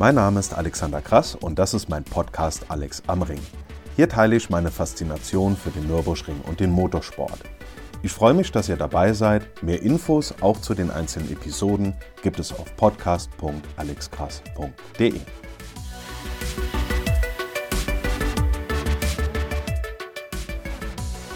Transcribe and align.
Mein 0.00 0.14
Name 0.14 0.40
ist 0.40 0.54
Alexander 0.54 1.02
Krass 1.02 1.34
und 1.34 1.58
das 1.58 1.74
ist 1.74 1.90
mein 1.90 2.04
Podcast 2.04 2.64
Alex 2.68 3.02
am 3.06 3.20
Ring. 3.20 3.42
Hier 3.96 4.08
teile 4.08 4.34
ich 4.34 4.48
meine 4.48 4.70
Faszination 4.70 5.58
für 5.58 5.68
den 5.68 5.88
Nürburgring 5.88 6.40
und 6.46 6.58
den 6.58 6.70
Motorsport. 6.70 7.40
Ich 8.02 8.10
freue 8.10 8.32
mich, 8.32 8.50
dass 8.50 8.70
ihr 8.70 8.78
dabei 8.78 9.12
seid. 9.12 9.62
Mehr 9.62 9.82
Infos 9.82 10.34
auch 10.40 10.58
zu 10.58 10.72
den 10.72 10.90
einzelnen 10.90 11.30
Episoden 11.30 11.92
gibt 12.22 12.38
es 12.38 12.50
auf 12.50 12.74
podcast.alexkrass.de. 12.78 15.20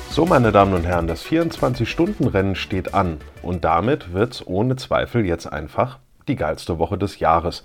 So, 0.09 0.25
meine 0.25 0.53
Damen 0.53 0.73
und 0.73 0.87
Herren, 0.87 1.07
das 1.07 1.23
24-Stunden-Rennen 1.23 2.55
steht 2.55 2.95
an 2.95 3.19
und 3.43 3.67
damit 3.67 4.15
wird 4.15 4.33
es 4.33 4.47
ohne 4.47 4.77
Zweifel 4.77 5.27
jetzt 5.27 5.53
einfach 5.53 5.99
die 6.29 6.37
geilste 6.37 6.79
Woche 6.79 6.99
des 6.99 7.19
Jahres. 7.19 7.65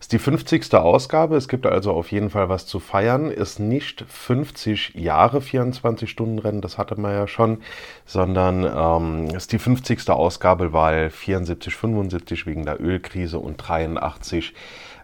Ist 0.00 0.12
die 0.12 0.18
50. 0.18 0.74
Ausgabe, 0.74 1.36
es 1.36 1.48
gibt 1.48 1.66
also 1.66 1.92
auf 1.92 2.12
jeden 2.12 2.30
Fall 2.30 2.48
was 2.48 2.66
zu 2.66 2.78
feiern. 2.78 3.30
Ist 3.30 3.58
nicht 3.58 4.04
50 4.08 4.94
Jahre 4.94 5.38
24-Stunden-Rennen, 5.38 6.60
das 6.60 6.78
hatte 6.78 7.00
man 7.00 7.12
ja 7.12 7.26
schon, 7.26 7.58
sondern 8.06 8.64
ähm, 8.64 9.34
ist 9.34 9.52
die 9.52 9.58
50. 9.58 10.08
Ausgabe, 10.10 10.72
weil 10.72 11.10
74, 11.10 11.74
75 11.74 12.46
wegen 12.46 12.64
der 12.64 12.80
Ölkrise 12.80 13.38
und 13.38 13.56
83 13.56 14.54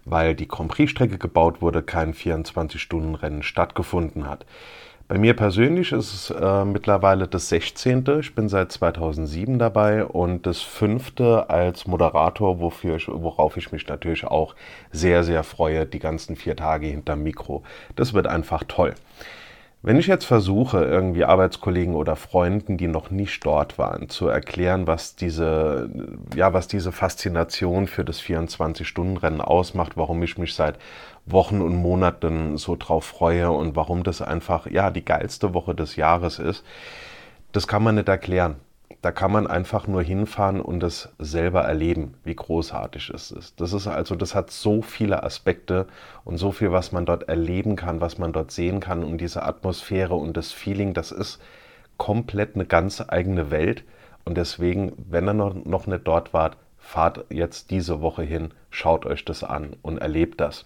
weil 0.07 0.35
die 0.35 0.49
Grand 0.49 0.71
Prix-Strecke 0.71 1.19
gebaut 1.19 1.63
wurde, 1.63 1.83
kein 1.83 2.13
24-Stunden-Rennen 2.13 3.43
stattgefunden 3.43 4.29
hat. 4.29 4.45
Bei 5.07 5.19
mir 5.19 5.37
persönlich 5.37 5.93
ist 5.93 6.15
es 6.15 6.31
äh, 6.31 6.65
mittlerweile 6.65 7.29
das 7.29 7.51
16. 7.51 8.05
Ich 8.21 8.35
bin 8.35 8.49
seit 8.49 8.73
2007 8.73 9.59
dabei 9.59 10.03
und 10.07 10.47
das 10.47 10.63
fünfte 10.63 11.51
als 11.51 11.87
Moderator, 11.87 12.59
wofür 12.59 12.97
ich, 12.97 13.07
worauf 13.09 13.59
ich 13.59 13.71
mich 13.71 13.87
natürlich 13.87 14.25
auch 14.25 14.55
sehr, 14.93 15.23
sehr 15.23 15.45
freue, 15.45 15.85
die 15.85 15.99
ganzen 15.99 16.37
vier 16.37 16.57
Tage 16.57 16.87
hinterm 16.87 17.23
Mikro. 17.23 17.65
Das 17.97 18.15
wird 18.15 18.27
einfach 18.27 18.65
toll. 18.67 18.95
Wenn 19.87 19.99
ich 19.99 20.07
jetzt 20.07 20.25
versuche, 20.25 20.83
irgendwie 20.83 21.27
Arbeitskollegen 21.27 21.95
oder 21.95 22.17
Freunden, 22.17 22.79
die 22.79 22.89
noch 22.89 23.11
nicht 23.11 23.45
dort 23.45 23.77
waren, 23.77 24.09
zu 24.09 24.29
erklären, 24.29 24.87
was 24.87 25.15
diese, 25.15 25.91
ja, 26.35 26.55
was 26.55 26.69
diese 26.69 26.91
Faszination 26.91 27.87
für 27.87 28.03
das 28.03 28.19
24-Stunden-Rennen 28.23 29.43
ausmacht, 29.43 29.99
warum 29.99 30.23
ich 30.23 30.39
mich 30.39 30.55
seit 30.55 30.79
Wochen 31.27 31.61
und 31.61 31.77
Monaten 31.77 32.57
so 32.57 32.77
drauf 32.77 33.05
freue 33.05 33.51
und 33.51 33.77
warum 33.77 34.05
das 34.05 34.23
einfach, 34.23 34.67
ja, 34.71 34.91
die 34.91 35.05
geilste 35.05 35.53
Woche 35.53 35.75
des 35.75 35.97
Jahres 35.97 36.39
ist, 36.39 36.65
das 37.53 37.67
kann 37.67 37.83
man 37.83 37.97
nicht 37.97 38.09
erklären. 38.09 38.57
Da 39.03 39.13
kann 39.13 39.33
man 39.33 39.47
einfach 39.47 39.87
nur 39.87 40.03
hinfahren 40.03 40.61
und 40.61 40.83
es 40.83 41.11
selber 41.19 41.63
erleben, 41.63 42.15
wie 42.25 42.35
großartig 42.35 43.11
es 43.11 43.31
ist. 43.31 43.61
Das 43.61 43.73
ist 43.73 43.87
also, 43.87 44.15
das 44.15 44.35
hat 44.35 44.51
so 44.51 44.81
viele 44.81 45.23
Aspekte 45.23 45.87
und 46.25 46.39
so 46.39 46.53
viel, 46.53 46.73
was 46.73 46.91
man 46.91 47.05
dort 47.05 47.29
erleben 47.29 47.77
kann, 47.77 48.01
was 48.01 48.17
man 48.17 48.33
dort 48.33 48.51
sehen 48.51 48.81
kann 48.81 49.05
und 49.05 49.19
diese 49.19 49.43
Atmosphäre 49.43 50.15
und 50.15 50.37
das 50.37 50.53
Feeling, 50.53 50.95
das 50.95 51.13
ist 51.13 51.41
komplett 51.99 52.55
eine 52.55 52.65
ganz 52.65 53.03
eigene 53.07 53.51
Welt. 53.51 53.85
Und 54.25 54.39
deswegen, 54.39 54.93
wenn 54.97 55.29
ihr 55.29 55.35
noch, 55.35 55.55
noch 55.55 55.87
nicht 55.87 56.07
dort 56.07 56.33
wart, 56.33 56.57
fahrt 56.79 57.25
jetzt 57.31 57.71
diese 57.71 58.01
Woche 58.01 58.23
hin, 58.23 58.53
schaut 58.71 59.07
euch 59.07 59.25
das 59.25 59.45
an 59.45 59.77
und 59.83 59.99
erlebt 59.99 60.41
das. 60.41 60.65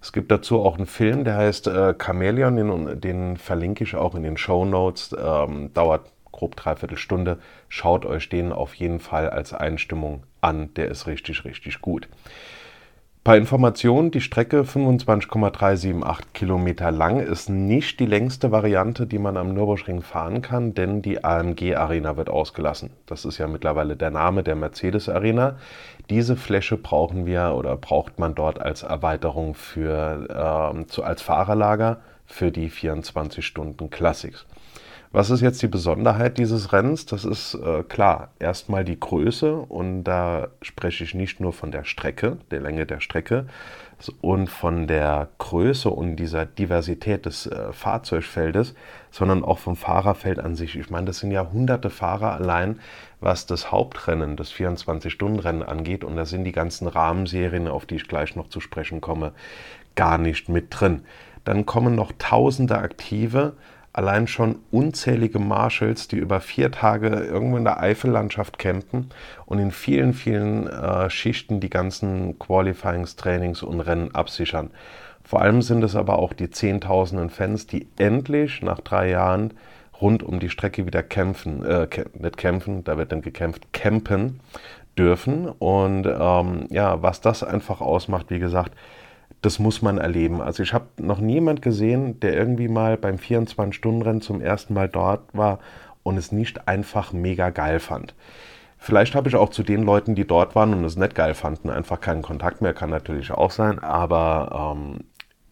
Es 0.00 0.12
gibt 0.12 0.30
dazu 0.30 0.60
auch 0.62 0.76
einen 0.76 0.86
Film, 0.86 1.24
der 1.24 1.36
heißt 1.36 1.66
äh, 1.66 1.94
Chameleon, 1.94 2.56
den, 2.56 3.00
den, 3.00 3.36
verlinke 3.36 3.82
ich 3.82 3.96
auch 3.96 4.14
in 4.14 4.22
den 4.22 4.36
Show 4.36 4.64
Notes. 4.64 5.14
Ähm, 5.20 5.72
dauert 5.74 6.02
grob 6.38 6.54
dreiviertel 6.54 6.96
Stunde. 6.96 7.38
Schaut 7.68 8.06
euch 8.06 8.28
den 8.28 8.52
auf 8.52 8.74
jeden 8.74 9.00
Fall 9.00 9.28
als 9.28 9.52
Einstimmung 9.52 10.22
an. 10.40 10.72
Der 10.74 10.88
ist 10.88 11.08
richtig, 11.08 11.44
richtig 11.44 11.80
gut. 11.80 12.08
Bei 13.24 13.36
Informationen, 13.36 14.10
die 14.10 14.20
Strecke 14.20 14.64
25,378 14.64 16.32
Kilometer 16.32 16.90
lang 16.92 17.18
ist 17.20 17.50
nicht 17.50 17.98
die 18.00 18.06
längste 18.06 18.52
Variante, 18.52 19.06
die 19.06 19.18
man 19.18 19.36
am 19.36 19.52
Nürburgring 19.52 20.00
fahren 20.00 20.40
kann, 20.40 20.72
denn 20.72 21.02
die 21.02 21.24
AMG 21.24 21.74
Arena 21.74 22.16
wird 22.16 22.30
ausgelassen. 22.30 22.90
Das 23.04 23.24
ist 23.24 23.36
ja 23.36 23.48
mittlerweile 23.48 23.96
der 23.96 24.10
Name 24.10 24.44
der 24.44 24.54
Mercedes 24.54 25.08
Arena. 25.08 25.56
Diese 26.08 26.36
Fläche 26.36 26.78
brauchen 26.78 27.26
wir 27.26 27.54
oder 27.54 27.76
braucht 27.76 28.18
man 28.18 28.34
dort 28.34 28.62
als 28.62 28.84
Erweiterung 28.84 29.54
für, 29.54 30.72
äh, 30.80 30.86
zu, 30.86 31.02
als 31.02 31.20
Fahrerlager 31.20 32.00
für 32.24 32.52
die 32.52 32.70
24 32.70 33.44
Stunden 33.44 33.90
Classics. 33.90 34.46
Was 35.10 35.30
ist 35.30 35.40
jetzt 35.40 35.62
die 35.62 35.68
Besonderheit 35.68 36.36
dieses 36.36 36.70
Rennens? 36.70 37.06
Das 37.06 37.24
ist 37.24 37.54
äh, 37.54 37.82
klar, 37.82 38.32
erstmal 38.38 38.84
die 38.84 39.00
Größe 39.00 39.54
und 39.56 40.04
da 40.04 40.48
spreche 40.60 41.02
ich 41.02 41.14
nicht 41.14 41.40
nur 41.40 41.54
von 41.54 41.70
der 41.70 41.84
Strecke, 41.84 42.36
der 42.50 42.60
Länge 42.60 42.84
der 42.84 43.00
Strecke 43.00 43.46
und 44.20 44.50
von 44.50 44.86
der 44.86 45.28
Größe 45.38 45.88
und 45.88 46.16
dieser 46.16 46.44
Diversität 46.44 47.24
des 47.24 47.46
äh, 47.46 47.72
Fahrzeugfeldes, 47.72 48.74
sondern 49.10 49.44
auch 49.44 49.58
vom 49.58 49.76
Fahrerfeld 49.76 50.38
an 50.40 50.54
sich. 50.56 50.76
Ich 50.76 50.90
meine, 50.90 51.06
das 51.06 51.20
sind 51.20 51.30
ja 51.30 51.50
hunderte 51.50 51.88
Fahrer 51.88 52.34
allein, 52.34 52.78
was 53.20 53.46
das 53.46 53.72
Hauptrennen, 53.72 54.36
das 54.36 54.52
24-Stunden-Rennen 54.52 55.62
angeht 55.62 56.04
und 56.04 56.16
da 56.16 56.26
sind 56.26 56.44
die 56.44 56.52
ganzen 56.52 56.86
Rahmenserien, 56.86 57.66
auf 57.66 57.86
die 57.86 57.96
ich 57.96 58.08
gleich 58.08 58.36
noch 58.36 58.50
zu 58.50 58.60
sprechen 58.60 59.00
komme, 59.00 59.32
gar 59.94 60.18
nicht 60.18 60.50
mit 60.50 60.66
drin. 60.68 61.00
Dann 61.44 61.64
kommen 61.64 61.94
noch 61.94 62.12
tausende 62.18 62.76
Aktive, 62.76 63.54
allein 63.92 64.26
schon 64.26 64.60
unzählige 64.70 65.38
Marshals, 65.38 66.08
die 66.08 66.16
über 66.16 66.40
vier 66.40 66.70
Tage 66.70 67.08
irgendwo 67.08 67.56
in 67.56 67.64
der 67.64 67.80
Eifellandschaft 67.80 68.58
campen 68.58 69.10
und 69.46 69.58
in 69.58 69.70
vielen, 69.70 70.12
vielen 70.12 70.66
äh, 70.66 71.10
Schichten 71.10 71.60
die 71.60 71.70
ganzen 71.70 72.38
Qualifyings, 72.38 73.16
Trainings 73.16 73.62
und 73.62 73.80
Rennen 73.80 74.14
absichern. 74.14 74.70
Vor 75.24 75.42
allem 75.42 75.60
sind 75.62 75.84
es 75.84 75.94
aber 75.94 76.18
auch 76.18 76.32
die 76.32 76.50
Zehntausenden 76.50 77.30
Fans, 77.30 77.66
die 77.66 77.86
endlich 77.98 78.62
nach 78.62 78.80
drei 78.80 79.10
Jahren 79.10 79.52
rund 80.00 80.22
um 80.22 80.38
die 80.38 80.48
Strecke 80.48 80.86
wieder 80.86 81.02
kämpfen, 81.02 81.64
äh, 81.64 81.88
nicht 82.14 82.36
kämpfen, 82.36 82.84
da 82.84 82.96
wird 82.96 83.12
dann 83.12 83.22
gekämpft, 83.22 83.72
campen 83.72 84.40
dürfen. 84.96 85.48
Und 85.48 86.06
ähm, 86.06 86.66
ja, 86.70 87.02
was 87.02 87.20
das 87.20 87.42
einfach 87.42 87.80
ausmacht, 87.80 88.30
wie 88.30 88.38
gesagt, 88.38 88.72
das 89.42 89.58
muss 89.58 89.82
man 89.82 89.98
erleben. 89.98 90.40
Also 90.40 90.62
ich 90.62 90.72
habe 90.72 90.86
noch 90.98 91.20
niemand 91.20 91.62
gesehen, 91.62 92.18
der 92.20 92.34
irgendwie 92.34 92.68
mal 92.68 92.96
beim 92.96 93.16
24-Stunden-Rennen 93.16 94.20
zum 94.20 94.40
ersten 94.40 94.74
Mal 94.74 94.88
dort 94.88 95.22
war 95.32 95.60
und 96.02 96.16
es 96.16 96.32
nicht 96.32 96.66
einfach 96.66 97.12
mega 97.12 97.50
geil 97.50 97.80
fand. 97.80 98.14
Vielleicht 98.78 99.14
habe 99.14 99.28
ich 99.28 99.34
auch 99.34 99.50
zu 99.50 99.62
den 99.62 99.82
Leuten, 99.82 100.14
die 100.14 100.26
dort 100.26 100.54
waren 100.54 100.72
und 100.72 100.84
es 100.84 100.96
nicht 100.96 101.14
geil 101.14 101.34
fanden, 101.34 101.68
einfach 101.68 102.00
keinen 102.00 102.22
Kontakt 102.22 102.62
mehr, 102.62 102.74
kann 102.74 102.90
natürlich 102.90 103.32
auch 103.32 103.50
sein. 103.50 103.80
Aber 103.80 104.74
ähm, 104.76 105.00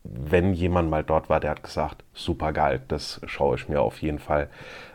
wenn 0.05 0.55
jemand 0.55 0.91
mal 0.91 1.03
dort 1.03 1.29
war, 1.29 1.41
der 1.41 1.51
hat 1.51 1.63
gesagt, 1.63 2.05
super 2.15 2.53
geil, 2.53 2.81
das 2.89 3.21
schaue 3.27 3.57
ich 3.57 3.69
mir 3.69 3.81
auf 3.81 4.01
jeden 4.01 4.21
Fall 4.21 4.49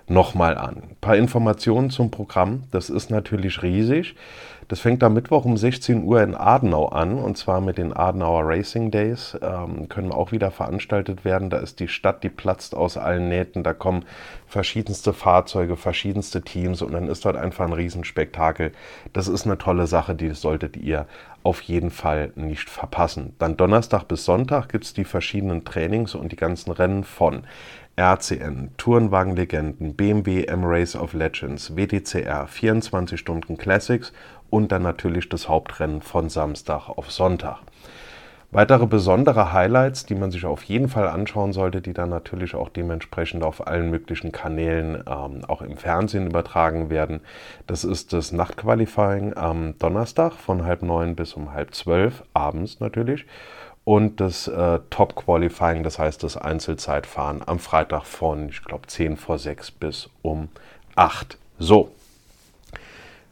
nochmal 0.07 0.57
an. 0.57 0.78
Ein 0.78 0.97
paar 1.01 1.16
Informationen 1.16 1.90
zum 1.90 2.12
Programm, 2.12 2.63
das 2.72 2.90
ist 2.90 3.09
natürlich 3.09 3.62
riesig. 3.62 4.16
Das 4.71 4.79
fängt 4.79 5.03
am 5.03 5.15
Mittwoch 5.15 5.43
um 5.43 5.57
16 5.57 6.05
Uhr 6.05 6.23
in 6.23 6.33
Adenau 6.33 6.87
an 6.87 7.17
und 7.17 7.37
zwar 7.37 7.59
mit 7.59 7.77
den 7.77 7.91
Adenauer 7.91 8.43
Racing 8.45 8.89
Days. 8.89 9.37
Ähm, 9.41 9.89
können 9.89 10.13
auch 10.13 10.31
wieder 10.31 10.49
veranstaltet 10.49 11.25
werden. 11.25 11.49
Da 11.49 11.57
ist 11.57 11.81
die 11.81 11.89
Stadt, 11.89 12.23
die 12.23 12.29
platzt 12.29 12.73
aus 12.73 12.95
allen 12.95 13.27
Nähten. 13.27 13.63
Da 13.63 13.73
kommen 13.73 14.05
verschiedenste 14.47 15.11
Fahrzeuge, 15.11 15.75
verschiedenste 15.75 16.41
Teams 16.41 16.81
und 16.81 16.93
dann 16.93 17.09
ist 17.09 17.25
dort 17.25 17.35
einfach 17.35 17.65
ein 17.65 17.73
Riesenspektakel. 17.73 18.71
Das 19.11 19.27
ist 19.27 19.45
eine 19.45 19.57
tolle 19.57 19.87
Sache, 19.87 20.15
die 20.15 20.29
solltet 20.29 20.77
ihr 20.77 21.05
auf 21.43 21.61
jeden 21.63 21.89
Fall 21.89 22.31
nicht 22.35 22.69
verpassen. 22.69 23.35
Dann 23.39 23.57
Donnerstag 23.57 24.07
bis 24.07 24.23
Sonntag 24.23 24.69
gibt 24.69 24.85
es 24.85 24.93
die 24.93 25.05
verschiedenen 25.05 25.65
Trainings 25.65 26.15
und 26.15 26.31
die 26.31 26.38
ganzen 26.38 26.71
Rennen 26.71 27.03
von 27.03 27.43
RCN, 27.96 28.72
Tourenwagen-Legenden, 28.78 29.96
BMW 29.96 30.46
M-Race 30.46 30.96
of 30.96 31.13
Legends, 31.13 31.75
WTCR, 31.75 32.47
24 32.47 33.19
Stunden 33.19 33.57
Classics 33.57 34.13
und 34.50 34.71
dann 34.71 34.83
natürlich 34.83 35.30
das 35.30 35.50
Hauptrennen 35.50 36.01
von 36.01 36.30
Samstag 36.30 36.89
auf 36.89 37.12
Sonntag. 37.12 37.60
Weitere 38.54 38.86
besondere 38.86 39.54
Highlights, 39.54 40.06
die 40.06 40.15
man 40.15 40.30
sich 40.30 40.45
auf 40.45 40.63
jeden 40.63 40.89
Fall 40.89 41.07
anschauen 41.07 41.54
sollte, 41.54 41.80
die 41.81 41.94
dann 41.94 42.10
natürlich 42.10 42.54
auch 42.54 42.68
dementsprechend 42.68 43.44
auf 43.44 43.65
allen 43.65 43.89
möglichen 43.89 44.33
Kanälen 44.33 45.06
ähm, 45.07 45.45
auch 45.48 45.62
im 45.62 45.77
Fernsehen 45.77 46.27
übertragen 46.27 46.89
werden, 46.89 47.21
das 47.65 47.86
ist 47.86 48.12
das 48.12 48.33
Nachtqualifying 48.33 49.38
am 49.38 49.77
Donnerstag 49.80 50.33
von 50.33 50.65
halb 50.65 50.81
neun 50.81 51.15
bis 51.15 51.33
um 51.33 51.54
halb 51.54 51.74
zwölf, 51.74 52.24
abends 52.33 52.81
natürlich. 52.81 53.25
Und 53.83 54.19
das 54.19 54.48
äh, 54.48 54.80
Top 54.89 55.16
Qualifying, 55.16 55.83
das 55.83 55.98
heißt 55.98 56.24
das 56.24 56.38
Einzelzeitfahren 56.38 57.42
am 57.45 57.60
Freitag 57.60 58.06
von, 58.06 58.50
ich 58.50 58.63
glaube, 58.63 58.88
10 58.88 59.18
vor 59.18 59.39
6 59.39 59.72
bis 59.72 60.10
um 60.22 60.50
8. 60.95 61.38
So, 61.57 61.92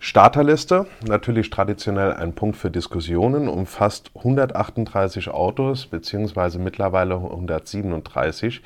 Starterliste, 0.02 0.86
natürlich 1.06 1.50
traditionell 1.50 2.14
ein 2.14 2.32
Punkt 2.32 2.56
für 2.56 2.72
Diskussionen, 2.72 3.50
umfasst 3.50 4.12
138 4.16 5.28
Autos, 5.28 5.88
beziehungsweise 5.88 6.58
mittlerweile 6.58 7.16
137. 7.16 8.62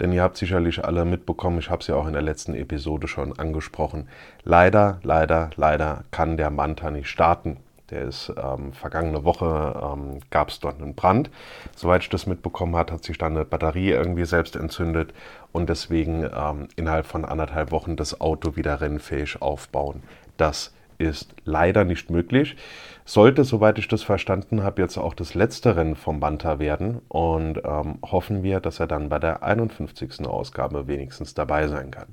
Denn 0.00 0.12
ihr 0.12 0.22
habt 0.22 0.38
sicherlich 0.38 0.82
alle 0.82 1.04
mitbekommen, 1.04 1.58
ich 1.58 1.68
habe 1.68 1.82
es 1.82 1.88
ja 1.88 1.96
auch 1.96 2.06
in 2.06 2.14
der 2.14 2.22
letzten 2.22 2.54
Episode 2.54 3.06
schon 3.06 3.38
angesprochen. 3.38 4.08
Leider, 4.44 4.98
leider, 5.02 5.50
leider 5.56 6.04
kann 6.10 6.38
der 6.38 6.48
Manta 6.48 6.90
nicht 6.90 7.08
starten. 7.08 7.58
Der 7.92 8.04
ist 8.04 8.32
ähm, 8.42 8.72
vergangene 8.72 9.22
Woche 9.22 9.94
ähm, 9.94 10.20
gab 10.30 10.48
es 10.48 10.60
dort 10.60 10.80
einen 10.80 10.94
Brand. 10.94 11.30
Soweit 11.76 12.02
ich 12.02 12.08
das 12.08 12.26
mitbekommen 12.26 12.74
habe, 12.74 12.94
hat 12.94 13.04
sich 13.04 13.18
dann 13.18 13.36
eine 13.36 13.44
Batterie 13.44 13.90
irgendwie 13.90 14.24
selbst 14.24 14.56
entzündet 14.56 15.12
und 15.52 15.68
deswegen 15.68 16.24
ähm, 16.24 16.68
innerhalb 16.76 17.04
von 17.04 17.26
anderthalb 17.26 17.70
Wochen 17.70 17.96
das 17.96 18.18
Auto 18.18 18.56
wieder 18.56 18.80
rennfähig 18.80 19.42
aufbauen. 19.42 20.02
Das 20.38 20.72
ist 20.96 21.34
leider 21.44 21.84
nicht 21.84 22.10
möglich. 22.10 22.56
Sollte, 23.04 23.44
soweit 23.44 23.78
ich 23.78 23.88
das 23.88 24.02
verstanden 24.02 24.62
habe, 24.62 24.80
jetzt 24.80 24.96
auch 24.96 25.12
das 25.12 25.34
letzte 25.34 25.76
Rennen 25.76 25.96
vom 25.96 26.18
Banta 26.18 26.58
werden 26.58 27.02
und 27.08 27.58
ähm, 27.62 27.98
hoffen 28.02 28.42
wir, 28.42 28.60
dass 28.60 28.80
er 28.80 28.86
dann 28.86 29.10
bei 29.10 29.18
der 29.18 29.42
51. 29.42 30.26
Ausgabe 30.26 30.86
wenigstens 30.86 31.34
dabei 31.34 31.68
sein 31.68 31.90
kann. 31.90 32.08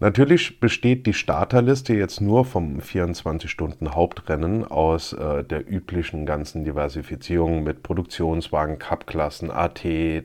Natürlich 0.00 0.60
besteht 0.60 1.06
die 1.06 1.12
Starterliste 1.12 1.92
jetzt 1.92 2.20
nur 2.20 2.44
vom 2.44 2.78
24-Stunden-Hauptrennen 2.78 4.64
aus 4.64 5.12
äh, 5.12 5.42
der 5.42 5.68
üblichen 5.68 6.24
ganzen 6.24 6.64
Diversifizierung 6.64 7.64
mit 7.64 7.82
Produktionswagen, 7.82 8.78
Cup-Klassen, 8.78 9.50
AT, 9.50 9.82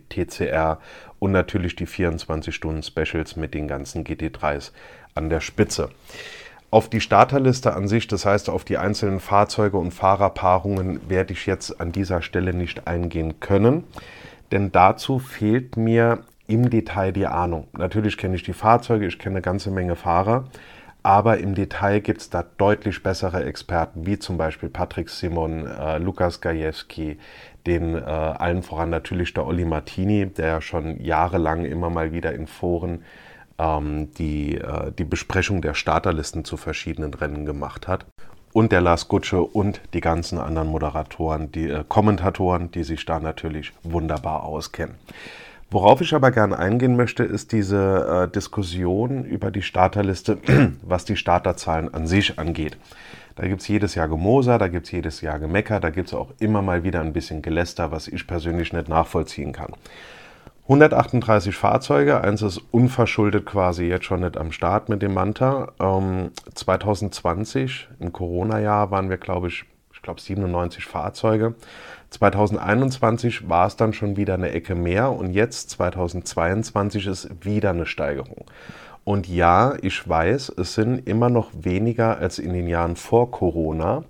TCR 0.09 0.79
und 1.17 1.31
natürlich 1.31 1.75
die 1.75 1.87
24-Stunden-Specials 1.87 3.35
mit 3.35 3.55
den 3.55 3.67
ganzen 3.67 4.03
GT3s 4.03 4.73
an 5.15 5.31
der 5.31 5.39
Spitze. 5.39 5.89
Auf 6.69 6.87
die 6.87 7.01
Starterliste 7.01 7.73
an 7.73 7.87
sich, 7.87 8.07
das 8.07 8.27
heißt 8.27 8.51
auf 8.51 8.65
die 8.65 8.77
einzelnen 8.77 9.19
Fahrzeuge 9.19 9.77
und 9.77 9.91
Fahrerpaarungen, 9.91 11.09
werde 11.09 11.33
ich 11.33 11.47
jetzt 11.47 11.81
an 11.81 11.91
dieser 11.91 12.21
Stelle 12.21 12.53
nicht 12.53 12.87
eingehen 12.87 13.39
können, 13.39 13.85
denn 14.51 14.71
dazu 14.71 15.17
fehlt 15.17 15.77
mir 15.77 16.19
im 16.53 16.69
Detail 16.69 17.11
die 17.11 17.25
Ahnung. 17.25 17.67
Natürlich 17.75 18.15
kenne 18.15 18.35
ich 18.35 18.43
die 18.43 18.53
Fahrzeuge, 18.53 19.07
ich 19.07 19.17
kenne 19.17 19.37
eine 19.37 19.41
ganze 19.41 19.71
Menge 19.71 19.95
Fahrer, 19.95 20.45
aber 21.01 21.39
im 21.39 21.55
Detail 21.55 21.99
gibt 21.99 22.21
es 22.21 22.29
da 22.29 22.45
deutlich 22.57 23.01
bessere 23.01 23.43
Experten, 23.43 24.05
wie 24.05 24.19
zum 24.19 24.37
Beispiel 24.37 24.69
Patrick 24.69 25.09
Simon, 25.09 25.65
äh, 25.65 25.97
Lukas 25.97 26.41
Gajewski, 26.41 27.17
den 27.65 27.95
äh, 27.95 28.01
allen 28.01 28.61
voran 28.61 28.91
natürlich 28.91 29.33
der 29.33 29.47
Olli 29.47 29.65
Martini, 29.65 30.27
der 30.27 30.61
schon 30.61 31.03
jahrelang 31.03 31.65
immer 31.65 31.89
mal 31.89 32.13
wieder 32.13 32.33
in 32.33 32.45
Foren 32.45 33.03
ähm, 33.57 34.13
die, 34.19 34.59
äh, 34.59 34.91
die 34.91 35.05
Besprechung 35.05 35.63
der 35.63 35.73
Starterlisten 35.73 36.45
zu 36.45 36.55
verschiedenen 36.55 37.15
Rennen 37.15 37.47
gemacht 37.47 37.87
hat. 37.87 38.05
Und 38.53 38.71
der 38.71 38.81
Lars 38.81 39.07
Gutsche 39.07 39.41
und 39.41 39.81
die 39.95 40.01
ganzen 40.01 40.37
anderen 40.37 40.67
Moderatoren, 40.67 41.51
die 41.51 41.69
äh, 41.69 41.83
Kommentatoren, 41.87 42.69
die 42.69 42.83
sich 42.83 43.03
da 43.05 43.19
natürlich 43.19 43.73
wunderbar 43.81 44.43
auskennen. 44.43 44.95
Worauf 45.73 46.01
ich 46.01 46.13
aber 46.13 46.29
gerne 46.29 46.59
eingehen 46.59 46.95
möchte, 46.95 47.23
ist 47.23 47.51
diese 47.51 48.27
äh, 48.27 48.31
Diskussion 48.31 49.25
über 49.25 49.49
die 49.49 49.63
Starterliste, 49.63 50.37
was 50.83 51.03
die 51.03 51.15
Starterzahlen 51.15 51.91
an 51.91 52.05
sich 52.05 52.37
angeht. 52.37 52.77
Da 53.35 53.47
gibt 53.47 53.61
es 53.61 53.67
jedes 53.67 53.95
Jahr 53.95 54.07
Gemoser, 54.07 54.59
da 54.59 54.67
gibt 54.67 54.85
es 54.85 54.91
jedes 54.91 55.21
Jahr 55.21 55.39
Gemecker, 55.39 55.79
da 55.79 55.89
gibt 55.89 56.09
es 56.09 56.13
auch 56.13 56.29
immer 56.39 56.61
mal 56.61 56.83
wieder 56.83 57.01
ein 57.01 57.11
bisschen 57.11 57.41
Geläster, 57.41 57.91
was 57.91 58.07
ich 58.07 58.27
persönlich 58.27 58.71
nicht 58.71 58.87
nachvollziehen 58.87 59.51
kann. 59.51 59.73
138 60.65 61.55
Fahrzeuge, 61.55 62.21
eins 62.21 62.43
ist 62.43 62.59
unverschuldet 62.69 63.47
quasi 63.47 63.85
jetzt 63.85 64.05
schon 64.05 64.19
nicht 64.19 64.37
am 64.37 64.51
Start 64.51 64.89
mit 64.89 65.01
dem 65.01 65.15
Manta. 65.15 65.71
Ähm, 65.79 66.29
2020, 66.53 67.87
im 67.99 68.13
Corona-Jahr, 68.13 68.91
waren 68.91 69.09
wir, 69.09 69.17
glaube 69.17 69.47
ich, 69.47 69.65
ich 69.91 70.03
glaube 70.03 70.21
97 70.21 70.85
Fahrzeuge. 70.85 71.55
2021 72.13 73.49
war 73.49 73.65
es 73.65 73.75
dann 73.75 73.91
schon 73.91 74.17
wieder 74.17 74.35
eine 74.35 74.51
Ecke 74.51 74.75
mehr 74.75 75.11
und 75.11 75.33
jetzt 75.33 75.71
2022 75.71 77.07
ist 77.07 77.29
wieder 77.43 77.71
eine 77.71 77.87
Steigerung. 77.87 78.45
Und 79.03 79.27
ja, 79.27 79.73
ich 79.81 80.07
weiß, 80.07 80.53
es 80.57 80.75
sind 80.75 81.07
immer 81.07 81.29
noch 81.29 81.49
weniger 81.53 82.17
als 82.19 82.39
in 82.39 82.53
den 82.53 82.67
Jahren 82.67 82.95
vor 82.95 83.31
Corona, 83.31 84.03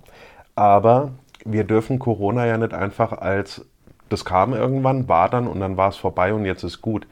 aber 0.54 1.12
wir 1.44 1.64
dürfen 1.64 1.98
Corona 1.98 2.46
ja 2.46 2.58
nicht 2.58 2.74
einfach 2.74 3.12
als 3.12 3.64
das 4.10 4.24
kam 4.24 4.52
irgendwann, 4.52 5.08
war 5.08 5.30
dann 5.30 5.46
und 5.46 5.60
dann 5.60 5.76
war 5.76 5.88
es 5.88 5.96
vorbei 5.96 6.34
und 6.34 6.44
jetzt 6.44 6.62
ist 6.62 6.82
gut 6.82 7.06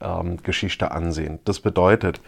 ähm, 0.00 0.36
Geschichte 0.42 0.90
ansehen. 0.90 1.40
Das 1.46 1.58
bedeutet, 1.58 2.20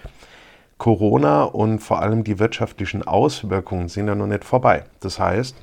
Corona 0.78 1.44
und 1.44 1.80
vor 1.80 2.00
allem 2.00 2.24
die 2.24 2.38
wirtschaftlichen 2.38 3.06
Auswirkungen 3.06 3.88
sind 3.88 4.08
ja 4.08 4.14
noch 4.14 4.26
nicht 4.26 4.44
vorbei. 4.44 4.84
Das 5.00 5.20
heißt, 5.20 5.54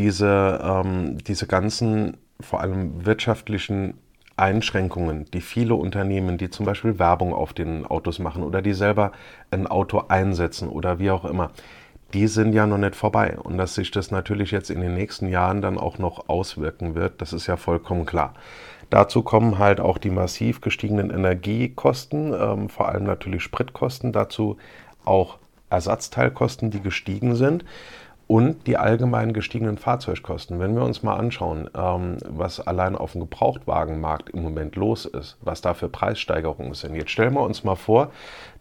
diese, 0.00 0.60
ähm, 0.64 1.18
diese 1.18 1.46
ganzen, 1.46 2.16
vor 2.40 2.62
allem 2.62 3.04
wirtschaftlichen 3.04 3.98
Einschränkungen, 4.34 5.26
die 5.26 5.42
viele 5.42 5.74
Unternehmen, 5.74 6.38
die 6.38 6.48
zum 6.48 6.64
Beispiel 6.64 6.98
Werbung 6.98 7.34
auf 7.34 7.52
den 7.52 7.84
Autos 7.84 8.18
machen 8.18 8.42
oder 8.42 8.62
die 8.62 8.72
selber 8.72 9.12
ein 9.50 9.66
Auto 9.66 10.04
einsetzen 10.08 10.70
oder 10.70 10.98
wie 10.98 11.10
auch 11.10 11.26
immer, 11.26 11.50
die 12.14 12.28
sind 12.28 12.54
ja 12.54 12.66
noch 12.66 12.78
nicht 12.78 12.96
vorbei. 12.96 13.36
Und 13.38 13.58
dass 13.58 13.74
sich 13.74 13.90
das 13.90 14.10
natürlich 14.10 14.52
jetzt 14.52 14.70
in 14.70 14.80
den 14.80 14.94
nächsten 14.94 15.28
Jahren 15.28 15.60
dann 15.60 15.76
auch 15.76 15.98
noch 15.98 16.30
auswirken 16.30 16.94
wird, 16.94 17.20
das 17.20 17.34
ist 17.34 17.46
ja 17.46 17.58
vollkommen 17.58 18.06
klar. 18.06 18.32
Dazu 18.88 19.22
kommen 19.22 19.58
halt 19.58 19.80
auch 19.80 19.98
die 19.98 20.10
massiv 20.10 20.62
gestiegenen 20.62 21.10
Energiekosten, 21.10 22.32
ähm, 22.32 22.70
vor 22.70 22.88
allem 22.88 23.04
natürlich 23.04 23.42
Spritkosten, 23.42 24.12
dazu 24.12 24.56
auch 25.04 25.36
Ersatzteilkosten, 25.68 26.70
die 26.70 26.80
gestiegen 26.80 27.36
sind 27.36 27.66
und 28.30 28.68
die 28.68 28.76
allgemein 28.76 29.32
gestiegenen 29.32 29.76
Fahrzeugkosten. 29.76 30.60
Wenn 30.60 30.76
wir 30.76 30.84
uns 30.84 31.02
mal 31.02 31.16
anschauen, 31.16 31.68
ähm, 31.76 32.18
was 32.28 32.64
allein 32.64 32.94
auf 32.94 33.10
dem 33.10 33.22
Gebrauchtwagenmarkt 33.22 34.30
im 34.30 34.44
Moment 34.44 34.76
los 34.76 35.04
ist, 35.04 35.36
was 35.40 35.62
da 35.62 35.74
für 35.74 35.88
Preissteigerungen 35.88 36.74
sind. 36.74 36.94
Jetzt 36.94 37.10
stellen 37.10 37.34
wir 37.34 37.42
uns 37.42 37.64
mal 37.64 37.74
vor, 37.74 38.12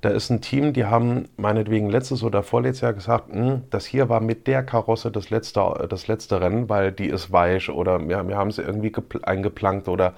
da 0.01 0.09
ist 0.09 0.31
ein 0.31 0.41
Team, 0.41 0.73
die 0.73 0.85
haben 0.85 1.29
meinetwegen 1.37 1.87
letztes 1.87 2.23
oder 2.23 2.41
vorletztes 2.41 2.81
Jahr 2.81 2.93
gesagt, 2.93 3.31
hm, 3.31 3.61
das 3.69 3.85
hier 3.85 4.09
war 4.09 4.21
mit 4.21 4.47
der 4.47 4.63
Karosse 4.63 5.11
das 5.11 5.29
letzte, 5.29 5.85
das 5.87 6.07
letzte 6.07 6.41
Rennen, 6.41 6.67
weil 6.67 6.91
die 6.91 7.05
ist 7.05 7.31
weich 7.31 7.69
oder 7.69 7.99
wir, 8.09 8.27
wir 8.27 8.37
haben 8.37 8.49
sie 8.49 8.63
irgendwie 8.63 8.91
eingeplankt 9.21 9.87
oder 9.87 10.15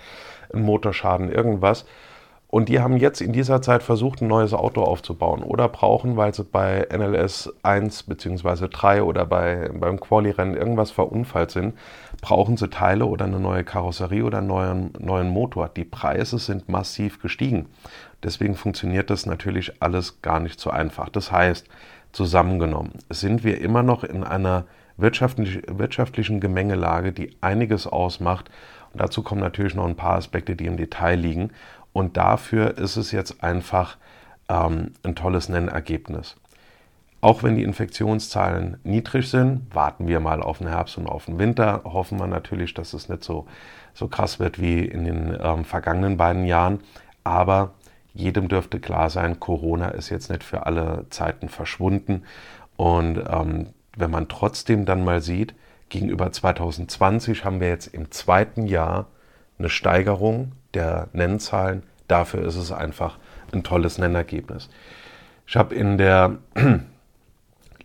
ein 0.54 0.62
Motorschaden, 0.62 1.30
irgendwas. 1.30 1.86
Und 2.52 2.68
die 2.68 2.82
haben 2.82 2.98
jetzt 2.98 3.22
in 3.22 3.32
dieser 3.32 3.62
Zeit 3.62 3.82
versucht, 3.82 4.22
ein 4.22 4.28
neues 4.28 4.54
Auto 4.54 4.84
aufzubauen 4.84 5.42
oder 5.42 5.70
brauchen, 5.70 6.18
weil 6.18 6.34
sie 6.34 6.44
bei 6.44 6.86
NLS 6.92 7.54
1 7.64 8.04
bzw. 8.04 8.68
3 8.68 9.04
oder 9.04 9.26
bei, 9.26 9.70
beim 9.74 10.02
Quali-Rennen 10.02 10.58
irgendwas 10.58 10.92
verunfallt 10.92 11.52
sind, 11.52 11.76
brauchen 12.22 12.58
sie 12.58 12.70
Teile 12.70 13.06
oder 13.06 13.24
eine 13.24 13.40
neue 13.40 13.64
Karosserie 13.64 14.26
oder 14.26 14.40
einen 14.40 14.48
neuen, 14.48 14.94
neuen 15.00 15.30
Motor. 15.30 15.70
Die 15.70 15.86
Preise 15.86 16.40
sind 16.40 16.68
massiv 16.68 17.22
gestiegen. 17.22 17.68
Deswegen 18.22 18.56
funktioniert 18.56 19.10
das 19.10 19.26
natürlich 19.26 19.82
alles 19.82 20.22
gar 20.22 20.42
nicht 20.42 20.60
so 20.60 20.72
einfach. 20.72 21.08
Das 21.08 21.32
heißt, 21.32 21.70
zusammengenommen 22.12 22.92
sind 23.10 23.46
wir 23.46 23.62
immer 23.62 23.82
noch 23.82 24.04
in 24.04 24.26
einer 24.26 24.66
wirtschaftlich, 24.98 25.62
wirtschaftlichen 25.68 26.42
Gemengelage, 26.42 27.14
die 27.14 27.38
einiges 27.40 27.88
ausmacht. 27.88 28.52
Und 28.92 29.02
dazu 29.02 29.24
kommen 29.24 29.40
natürlich 29.40 29.74
noch 29.74 29.88
ein 29.88 29.96
paar 29.96 30.18
Aspekte, 30.18 30.58
die 30.58 30.66
im 30.66 30.76
Detail 30.76 31.16
liegen. 31.16 31.52
Und 31.94 32.18
dafür 32.18 32.78
ist 32.78 32.96
es 32.96 33.12
jetzt 33.12 33.44
einfach 33.44 33.98
ähm, 34.50 34.94
ein 35.04 35.16
tolles 35.16 35.50
Nennergebnis. 35.50 36.36
Auch 37.22 37.44
wenn 37.44 37.56
die 37.56 37.64
Infektionszahlen 37.64 38.78
niedrig 38.84 39.30
sind, 39.30 39.74
warten 39.76 40.08
wir 40.08 40.20
mal 40.20 40.42
auf 40.42 40.58
den 40.58 40.68
Herbst 40.68 40.98
und 40.98 41.08
auf 41.08 41.26
den 41.26 41.38
Winter. 41.38 41.82
Hoffen 41.84 42.20
wir 42.20 42.26
natürlich, 42.26 42.74
dass 42.74 42.94
es 42.94 43.10
nicht 43.10 43.24
so, 43.24 43.46
so 43.94 44.08
krass 44.08 44.40
wird 44.40 44.60
wie 44.60 44.84
in 44.84 45.06
den 45.06 45.38
ähm, 45.40 45.64
vergangenen 45.64 46.18
beiden 46.18 46.46
Jahren. 46.46 46.80
Aber 47.24 47.76
jedem 48.14 48.48
dürfte 48.48 48.80
klar 48.80 49.12
sein, 49.12 49.40
Corona 49.40 49.90
ist 49.90 50.10
jetzt 50.10 50.32
nicht 50.32 50.44
für 50.44 50.66
alle 50.66 51.06
Zeiten 51.12 51.48
verschwunden. 51.48 52.24
Und 52.76 53.22
ähm, 53.30 53.68
wenn 53.96 54.10
man 54.10 54.28
trotzdem 54.28 54.86
dann 54.86 55.04
mal 55.04 55.22
sieht, 55.22 55.54
gegenüber 55.90 56.32
2020 56.32 57.46
haben 57.46 57.60
wir 57.60 57.68
jetzt 57.68 57.88
im 57.88 58.10
zweiten 58.10 58.66
Jahr 58.66 59.08
eine 59.60 59.70
Steigerung 59.70 60.54
der 60.74 61.08
Nennzahlen. 61.14 61.84
Dafür 62.08 62.46
ist 62.46 62.56
es 62.56 62.72
einfach 62.72 63.18
ein 63.54 63.64
tolles 63.64 63.98
Nennergebnis. 63.98 64.70
Ich 65.48 65.56
habe 65.56 65.76
in 65.76 65.98
der 65.98 66.38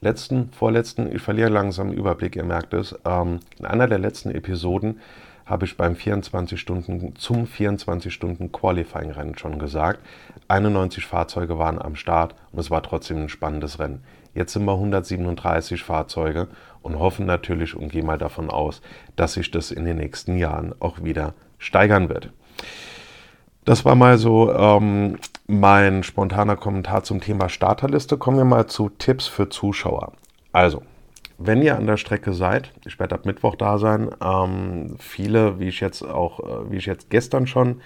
letzten, 0.01 0.51
vorletzten, 0.53 1.15
ich 1.15 1.23
verliere 1.23 1.51
langsam 1.51 1.91
den 1.91 1.99
Überblick, 1.99 2.37
ihr 2.37 2.45
merkt 2.45 2.75
es, 2.75 2.95
ähm, 3.05 3.41
in 3.59 3.67
einer 3.67 3.89
der 3.89 3.99
letzten 3.99 4.31
Episoden 4.31 5.01
habe 5.47 5.65
ich 5.65 5.77
beim 5.77 5.95
24 5.95 6.61
Stunden, 6.61 7.15
zum 7.17 7.47
24 7.47 8.13
Stunden 8.13 8.51
Qualifying 8.51 9.13
Rennen 9.13 9.39
schon 9.39 9.61
gesagt. 9.61 10.01
91 10.49 11.07
Fahrzeuge 11.07 11.57
waren 11.59 11.81
am 11.81 11.95
Start 11.95 12.35
und 12.51 12.59
es 12.59 12.71
war 12.71 12.83
trotzdem 12.83 13.23
ein 13.23 13.29
spannendes 13.29 13.79
Rennen. 13.79 14.03
Jetzt 14.35 14.53
sind 14.53 14.65
wir 14.65 14.73
137 14.73 15.83
Fahrzeuge 15.83 16.49
und 16.83 16.99
hoffen 16.99 17.27
natürlich 17.27 17.75
und 17.77 17.91
gehen 17.91 18.07
mal 18.07 18.19
davon 18.19 18.51
aus, 18.51 18.83
dass 19.15 19.35
sich 19.35 19.51
das 19.51 19.71
in 19.71 19.85
den 19.85 19.97
nächsten 19.97 20.37
Jahren 20.37 20.75
auch 20.81 21.03
wieder 21.05 21.33
steigern 21.59 22.09
wird. 22.09 22.33
Das 23.65 23.85
war 23.85 23.97
mal 23.97 24.17
so 24.17 24.53
ähm, 24.53 25.19
mein 25.47 26.03
spontaner 26.03 26.57
Kommentar 26.57 27.03
zum 27.03 27.21
Thema 27.21 27.49
Starterliste. 27.49 28.17
Kommen 28.17 28.39
wir 28.39 28.45
mal 28.45 28.67
zu 28.69 28.89
Tipps 28.89 29.27
für 29.27 29.49
Zuschauer. 29.49 30.13
Also, 30.53 30.83
wenn 31.39 31.63
ihr 31.63 31.77
an 31.77 31.87
der 31.87 31.97
Strecke 31.97 32.33
seid, 32.33 32.73
ich 32.87 32.99
werde 32.99 33.15
ab 33.15 33.27
Mittwoch 33.27 33.57
da 33.57 33.79
sein, 33.79 34.11
ähm, 34.23 34.97
viele, 34.99 35.59
wie 35.59 35.69
ich 35.69 35.81
jetzt 35.81 36.03
auch, 36.03 36.41
äh, 36.41 36.71
wie 36.71 36.77
ich 36.77 36.87
jetzt 36.87 37.11
gestern 37.11 37.47
schon 37.47 37.81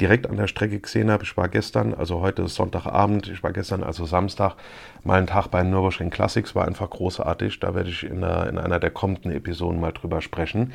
direkt 0.00 0.28
an 0.28 0.36
der 0.36 0.46
Strecke 0.46 0.78
gesehen 0.78 1.10
habe. 1.10 1.24
Ich 1.24 1.36
war 1.36 1.48
gestern, 1.48 1.94
also 1.94 2.20
heute 2.20 2.42
ist 2.42 2.54
Sonntagabend, 2.54 3.28
ich 3.28 3.42
war 3.42 3.52
gestern, 3.52 3.82
also 3.82 4.04
Samstag, 4.04 4.54
mal 5.02 5.18
einen 5.18 5.26
Tag 5.26 5.48
bei 5.48 5.62
Nürburgring 5.62 6.10
Classics, 6.10 6.54
war 6.54 6.66
einfach 6.66 6.88
großartig. 6.90 7.58
Da 7.60 7.74
werde 7.74 7.90
ich 7.90 8.04
in, 8.04 8.20
der, 8.20 8.48
in 8.48 8.58
einer 8.58 8.78
der 8.78 8.90
kommenden 8.90 9.32
Episoden 9.32 9.80
mal 9.80 9.92
drüber 9.92 10.20
sprechen. 10.20 10.72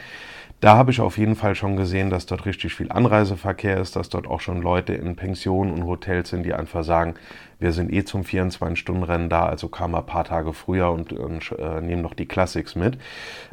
Da 0.60 0.77
habe 0.77 0.92
ich 0.92 1.01
auf 1.01 1.18
jeden 1.18 1.36
Fall 1.36 1.56
schon 1.56 1.75
gesehen, 1.75 2.10
dass 2.10 2.25
dort 2.25 2.46
richtig 2.46 2.74
viel 2.75 2.92
Anreiseverkehr 2.92 3.80
ist, 3.80 3.96
dass 3.96 4.10
dort 4.10 4.27
auch 4.27 4.39
schon 4.39 4.62
Leute 4.62 4.94
in 4.94 5.15
Pensionen 5.15 5.74
und 5.74 5.86
Hotels 5.86 6.30
sind, 6.30 6.44
die 6.44 6.53
einfach 6.53 6.84
sagen, 6.84 7.15
wir 7.63 7.72
sind 7.72 7.91
eh 7.91 8.03
zum 8.03 8.22
24-Stunden-Rennen 8.22 9.29
da, 9.29 9.46
also 9.46 9.70
kamen 9.70 9.93
wir 9.93 10.00
ein 10.00 10.05
paar 10.05 10.25
Tage 10.25 10.53
früher 10.53 10.91
und, 10.91 11.13
und 11.13 11.51
äh, 11.58 11.82
nehmen 11.82 12.01
noch 12.01 12.13
die 12.13 12.27
Classics 12.27 12.75
mit. 12.75 12.98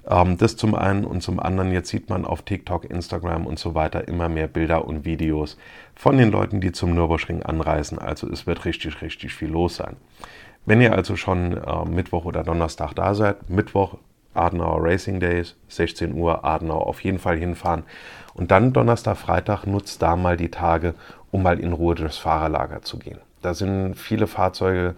Ähm, 0.06 0.36
das 0.36 0.56
zum 0.56 0.74
einen 0.74 1.04
und 1.04 1.22
zum 1.22 1.40
anderen, 1.40 1.72
jetzt 1.72 1.88
sieht 1.88 2.10
man 2.10 2.26
auf 2.26 2.42
TikTok, 2.42 2.90
Instagram 2.90 3.46
und 3.46 3.58
so 3.58 3.74
weiter 3.74 4.08
immer 4.08 4.28
mehr 4.28 4.48
Bilder 4.48 4.84
und 4.84 5.04
Videos 5.04 5.56
von 5.94 6.18
den 6.18 6.30
Leuten, 6.30 6.60
die 6.60 6.72
zum 6.72 6.92
Nürburgring 6.94 7.42
anreisen. 7.44 7.98
Also 7.98 8.28
es 8.28 8.46
wird 8.46 8.64
richtig, 8.64 9.00
richtig 9.00 9.32
viel 9.32 9.48
los 9.48 9.76
sein. 9.76 9.96
Wenn 10.66 10.80
ihr 10.80 10.92
also 10.92 11.16
schon 11.16 11.56
äh, 11.56 11.84
Mittwoch 11.86 12.24
oder 12.24 12.42
Donnerstag 12.42 12.92
da 12.94 13.14
seid, 13.14 13.48
Mittwoch 13.48 13.96
Adenauer 14.34 14.82
Racing 14.82 15.20
Days, 15.20 15.56
16 15.68 16.14
Uhr, 16.14 16.44
Adenauer 16.44 16.86
auf 16.86 17.02
jeden 17.02 17.18
Fall 17.18 17.38
hinfahren. 17.38 17.84
Und 18.34 18.50
dann 18.50 18.72
Donnerstag, 18.72 19.16
Freitag 19.16 19.66
nutzt 19.66 20.02
da 20.02 20.16
mal 20.16 20.36
die 20.36 20.50
Tage, 20.50 20.94
um 21.30 21.42
mal 21.42 21.58
in 21.58 21.72
Ruhe 21.72 21.94
durchs 21.94 22.18
Fahrerlager 22.18 22.82
zu 22.82 22.98
gehen. 22.98 23.18
Da 23.42 23.54
sind 23.54 23.94
viele 23.94 24.26
Fahrzeuge, 24.26 24.94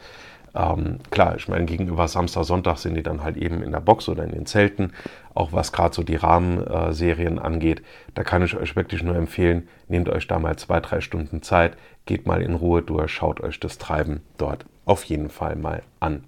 ähm, 0.55 0.99
klar, 1.11 1.37
ich 1.37 1.49
meine, 1.49 1.65
gegenüber 1.65 2.09
Samstag, 2.09 2.45
Sonntag 2.45 2.79
sind 2.79 2.95
die 2.95 3.03
dann 3.03 3.23
halt 3.23 3.37
eben 3.37 3.63
in 3.63 3.73
der 3.73 3.81
Box 3.81 4.09
oder 4.09 4.25
in 4.25 4.33
den 4.33 4.47
Zelten. 4.47 4.93
Auch 5.35 5.53
was 5.53 5.73
gerade 5.73 5.95
so 5.95 6.03
die 6.03 6.17
Rahmenserien 6.17 7.39
angeht, 7.39 7.83
da 8.15 8.23
kann 8.23 8.43
ich 8.43 8.55
euch 8.57 8.77
wirklich 8.77 9.03
nur 9.03 9.17
empfehlen, 9.17 9.69
nehmt 9.89 10.09
euch 10.09 10.27
da 10.27 10.39
mal 10.39 10.57
zwei, 10.57 10.81
drei 10.81 11.01
Stunden 11.01 11.43
Zeit, 11.43 11.77
geht 12.05 12.27
mal 12.27 12.43
in 12.43 12.55
Ruhe 12.55 12.83
durch, 12.83 13.13
schaut 13.13 13.41
euch 13.41 13.61
das 13.61 13.79
Treiben 13.79 14.21
dort 14.37 14.67
auf 14.85 15.05
jeden 15.05 15.31
Fall 15.31 15.57
mal 15.57 15.83
an. 16.01 16.25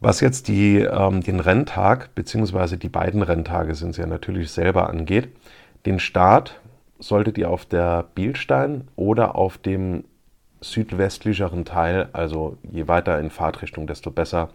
Was 0.00 0.20
jetzt 0.20 0.48
die, 0.48 0.80
ähm, 0.80 1.22
den 1.22 1.40
Renntag, 1.40 2.14
beziehungsweise 2.14 2.76
die 2.76 2.90
beiden 2.90 3.22
Renntage 3.22 3.74
sind 3.74 3.90
es 3.90 3.96
ja 3.96 4.06
natürlich 4.06 4.50
selber 4.50 4.90
angeht, 4.90 5.28
den 5.86 5.98
Start 5.98 6.60
solltet 6.98 7.38
ihr 7.38 7.50
auf 7.50 7.64
der 7.64 8.04
Bielstein 8.14 8.88
oder 8.96 9.34
auf 9.34 9.56
dem 9.58 10.04
südwestlicheren 10.70 11.64
Teil, 11.64 12.08
also 12.12 12.56
je 12.70 12.88
weiter 12.88 13.18
in 13.20 13.30
Fahrtrichtung, 13.30 13.86
desto 13.86 14.10
besser, 14.10 14.50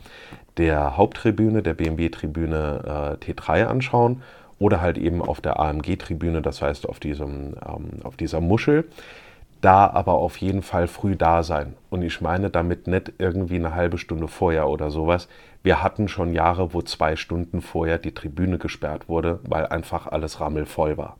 der 0.58 0.98
Haupttribüne, 0.98 1.62
der 1.63 1.74
BMW-Tribüne 1.74 3.18
äh, 3.24 3.32
T3 3.32 3.66
anschauen 3.66 4.22
oder 4.60 4.82
halt 4.82 4.98
eben 4.98 5.22
auf 5.22 5.42
der 5.42 5.60
AMG-Tribüne, 5.60 6.42
das 6.42 6.62
heißt 6.62 6.88
auf, 6.89 7.00
diesem, 7.00 7.56
ähm, 7.66 8.01
auf 8.04 8.18
dieser 8.18 8.42
Muschel 8.42 8.86
da 9.62 9.88
aber 9.88 10.13
auf 10.13 10.38
jeden 10.38 10.62
Fall 10.62 10.88
früh 10.88 11.16
da 11.16 11.44
sein. 11.44 11.75
Und 11.89 12.01
ich 12.01 12.22
meine 12.22 12.50
damit 12.50 12.88
nicht 12.88 13.13
irgendwie 13.18 13.56
eine 13.56 13.75
halbe 13.75 13.98
Stunde 13.98 14.28
vorher 14.28 14.70
oder 14.70 14.89
sowas. 14.89 15.28
Wir 15.63 15.84
hatten 15.84 16.08
schon 16.08 16.34
Jahre, 16.34 16.74
wo 16.74 16.82
zwei 16.82 17.16
Stunden 17.16 17.62
vorher 17.62 17.98
die 17.98 18.13
Tribüne 18.13 18.58
gesperrt 18.58 19.10
wurde, 19.10 19.39
weil 19.44 19.68
einfach 19.68 20.08
alles 20.08 20.39
rammelvoll 20.39 20.98
war. 20.98 21.18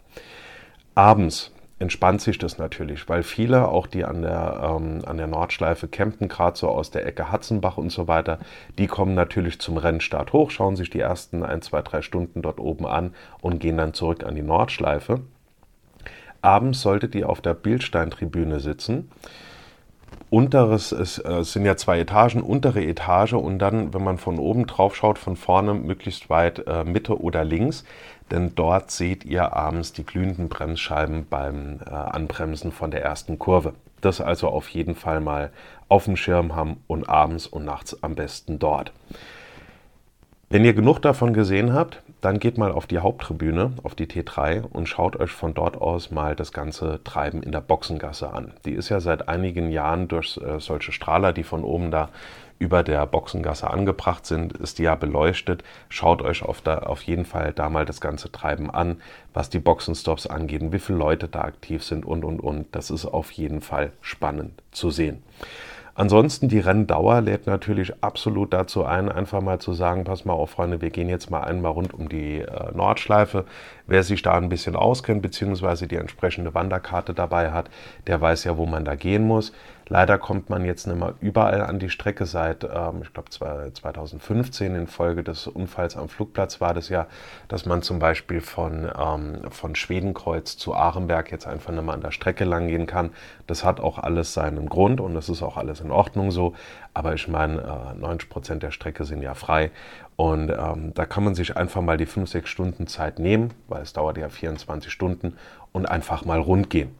Abends 0.96 1.52
entspannt 1.80 2.22
sich 2.22 2.38
das 2.38 2.58
natürlich, 2.58 3.08
weil 3.08 3.24
viele, 3.24 3.70
auch 3.70 3.88
die 3.88 4.04
an 4.04 4.22
der, 4.22 4.62
ähm, 4.64 5.02
an 5.06 5.18
der 5.18 5.28
Nordschleife 5.28 5.88
campen, 5.88 6.28
gerade 6.28 6.58
so 6.58 6.68
aus 6.68 6.92
der 6.92 7.06
Ecke 7.06 7.32
Hatzenbach 7.32 7.78
und 7.78 7.90
so 7.90 8.08
weiter, 8.08 8.40
die 8.78 8.88
kommen 8.88 9.16
natürlich 9.16 9.60
zum 9.60 9.78
Rennstart 9.78 10.34
hoch, 10.34 10.52
schauen 10.52 10.76
sich 10.76 10.90
die 10.90 11.00
ersten 11.00 11.42
ein, 11.42 11.62
zwei, 11.62 11.82
drei 11.82 12.02
Stunden 12.02 12.42
dort 12.42 12.60
oben 12.60 12.86
an 12.86 13.14
und 13.42 13.60
gehen 13.60 13.78
dann 13.78 13.94
zurück 13.94 14.26
an 14.26 14.36
die 14.36 14.42
Nordschleife. 14.42 15.22
Abends 16.42 16.82
solltet 16.82 17.16
ihr 17.16 17.30
auf 17.30 17.42
der 17.42 17.54
Bildsteintribüne 17.54 18.60
sitzen. 18.60 19.10
Unteres, 20.30 20.92
es, 20.92 21.18
äh, 21.18 21.40
es 21.40 21.54
sind 21.54 21.66
ja 21.66 21.76
zwei 21.76 22.00
Etagen, 22.00 22.42
untere 22.42 22.84
Etage 22.84 23.34
und 23.34 23.60
dann, 23.60 23.94
wenn 23.94 24.04
man 24.04 24.18
von 24.18 24.38
oben 24.38 24.68
drauf 24.68 24.96
schaut, 24.96 25.18
von 25.18 25.36
vorne 25.36 25.74
möglichst 25.74 26.30
weit 26.30 26.68
äh, 26.68 26.84
Mitte 26.84 27.20
oder 27.20 27.44
links, 27.44 27.84
denn 28.30 28.54
dort 28.54 28.92
seht 28.92 29.26
ihr 29.26 29.54
abends 29.54 29.92
die 29.92 30.06
glühenden 30.06 30.48
Bremsscheiben 30.50 31.26
beim 31.28 31.80
äh, 31.86 31.90
Anbremsen 31.90 32.72
von 32.72 32.92
der 32.92 33.04
ersten 33.04 33.40
Kurve. 33.40 33.74
Das 34.02 34.22
also 34.22 34.50
auf 34.50 34.70
jeden 34.70 34.96
Fall 34.96 35.20
mal 35.20 35.52
auf 35.88 36.06
dem 36.06 36.16
Schirm 36.16 36.56
haben 36.56 36.78
und 36.88 37.10
abends 37.10 37.48
und 37.48 37.66
nachts 37.66 38.02
am 38.04 38.14
besten 38.16 38.60
dort. 38.60 38.92
Wenn 40.52 40.64
ihr 40.64 40.74
genug 40.74 41.02
davon 41.02 41.34
gesehen 41.34 41.74
habt, 41.74 42.02
dann 42.22 42.40
geht 42.40 42.58
mal 42.58 42.72
auf 42.72 42.86
die 42.86 43.00
Haupttribüne, 43.00 43.74
auf 43.84 43.96
die 43.96 44.08
T3 44.08 44.64
und 44.64 44.88
schaut 44.88 45.16
euch 45.16 45.32
von 45.32 45.54
dort 45.54 45.78
aus 45.78 46.12
mal 46.12 46.36
das 46.36 46.52
ganze 46.52 47.02
Treiben 47.04 47.42
in 47.44 47.52
der 47.52 47.62
Boxengasse 47.62 48.32
an. 48.34 48.54
Die 48.66 48.74
ist 48.74 48.90
ja 48.90 49.00
seit 49.00 49.30
einigen 49.30 49.72
Jahren 49.72 50.08
durch 50.08 50.38
äh, 50.38 50.60
solche 50.60 50.92
Strahler, 50.92 51.32
die 51.32 51.44
von 51.44 51.64
oben 51.64 51.92
da 51.92 52.10
über 52.60 52.84
der 52.84 53.06
Boxengasse 53.06 53.70
angebracht 53.70 54.26
sind, 54.26 54.52
ist 54.58 54.80
die 54.80 54.84
ja 54.84 54.96
beleuchtet. 54.96 55.64
Schaut 55.88 56.22
euch 56.22 56.44
auf, 56.44 56.60
da, 56.62 56.80
auf 56.80 57.02
jeden 57.04 57.24
Fall 57.24 57.54
da 57.54 57.70
mal 57.70 57.86
das 57.86 58.02
ganze 58.02 58.32
Treiben 58.32 58.70
an, 58.70 59.02
was 59.34 59.50
die 59.50 59.60
Boxenstops 59.60 60.28
angeht, 60.28 60.62
wie 60.74 60.80
viele 60.80 60.98
Leute 60.98 61.30
da 61.30 61.42
aktiv 61.42 61.84
sind 61.86 62.06
und, 62.06 62.26
und, 62.26 62.42
und. 62.42 62.68
Das 62.76 62.92
ist 62.92 63.06
auf 63.06 63.32
jeden 63.32 63.62
Fall 63.62 63.94
spannend 64.02 64.62
zu 64.72 64.90
sehen. 64.90 65.24
Ansonsten 65.96 66.48
die 66.48 66.60
Renndauer 66.60 67.22
lädt 67.22 67.48
natürlich 67.48 67.94
absolut 68.02 68.54
dazu 68.54 68.86
ein, 68.86 69.10
einfach 69.10 69.42
mal 69.42 69.60
zu 69.60 69.74
sagen, 69.74 70.04
pass 70.04 70.26
mal 70.26 70.34
auf, 70.34 70.52
Freunde, 70.52 70.82
wir 70.82 70.90
gehen 70.90 71.10
jetzt 71.10 71.30
mal 71.30 71.42
einmal 71.42 71.72
rund 71.72 71.94
um 71.94 72.08
die 72.10 72.40
äh, 72.40 72.72
Nordschleife. 72.74 73.46
Wer 73.88 74.04
sich 74.04 74.22
da 74.22 74.34
ein 74.34 74.50
bisschen 74.50 74.76
auskennt, 74.76 75.22
beziehungsweise 75.22 75.88
die 75.88 75.96
entsprechende 75.96 76.54
Wanderkarte 76.54 77.14
dabei 77.14 77.52
hat, 77.52 77.70
der 78.08 78.22
weiß 78.22 78.44
ja, 78.46 78.58
wo 78.58 78.66
man 78.66 78.86
da 78.86 78.96
gehen 78.96 79.28
muss. 79.28 79.52
Leider 79.92 80.20
kommt 80.20 80.52
man 80.52 80.66
jetzt 80.66 80.86
nicht 80.86 81.00
mehr 81.00 81.16
überall 81.20 81.62
an 81.62 81.80
die 81.80 81.90
Strecke 81.90 82.28
seit, 82.28 82.64
ähm, 82.64 83.02
ich 83.02 83.12
glaube, 83.12 83.30
2015 83.32 84.76
infolge 84.76 85.24
des 85.24 85.48
Unfalls 85.48 85.98
am 85.98 86.10
Flugplatz 86.10 86.62
war 86.62 86.76
das 86.76 86.90
ja, 86.90 87.08
dass 87.48 87.66
man 87.66 87.82
zum 87.82 87.98
Beispiel 87.98 88.40
von, 88.40 88.88
ähm, 88.96 89.50
von 89.50 89.74
Schwedenkreuz 89.74 90.58
zu 90.58 90.76
Arenberg 90.76 91.32
jetzt 91.32 91.48
einfach 91.48 91.74
nicht 91.74 91.84
mehr 91.84 91.96
an 91.96 92.02
der 92.02 92.12
Strecke 92.12 92.46
lang 92.46 92.68
gehen 92.68 92.86
kann. 92.86 93.10
Das 93.48 93.64
hat 93.64 93.80
auch 93.80 93.98
alles 93.98 94.36
seinen 94.36 94.70
Grund 94.70 95.02
und 95.02 95.16
das 95.16 95.28
ist 95.28 95.42
auch 95.42 95.58
alles 95.58 95.82
in 95.82 95.90
Ordnung 95.90 96.30
so. 96.30 96.54
Aber 96.94 97.16
ich 97.16 97.28
meine, 97.28 97.94
äh, 97.96 98.00
90 98.00 98.30
Prozent 98.30 98.62
der 98.62 98.72
Strecke 98.72 99.06
sind 99.06 99.24
ja 99.24 99.34
frei 99.34 99.72
und 100.16 100.52
ähm, 100.52 100.94
da 100.94 101.08
kann 101.08 101.24
man 101.24 101.34
sich 101.34 101.58
einfach 101.58 101.82
mal 101.82 101.98
die 101.98 102.06
5, 102.06 102.30
6 102.30 102.48
Stunden 102.48 102.86
Zeit 102.86 103.18
nehmen, 103.18 103.56
weil 103.68 103.82
es 103.82 103.94
dauert 103.94 104.20
ja 104.20 104.30
24 104.30 104.92
Stunden 104.92 105.36
und 105.72 105.88
einfach 105.90 106.26
mal 106.26 106.40
rund 106.40 106.70
gehen. 106.70 106.94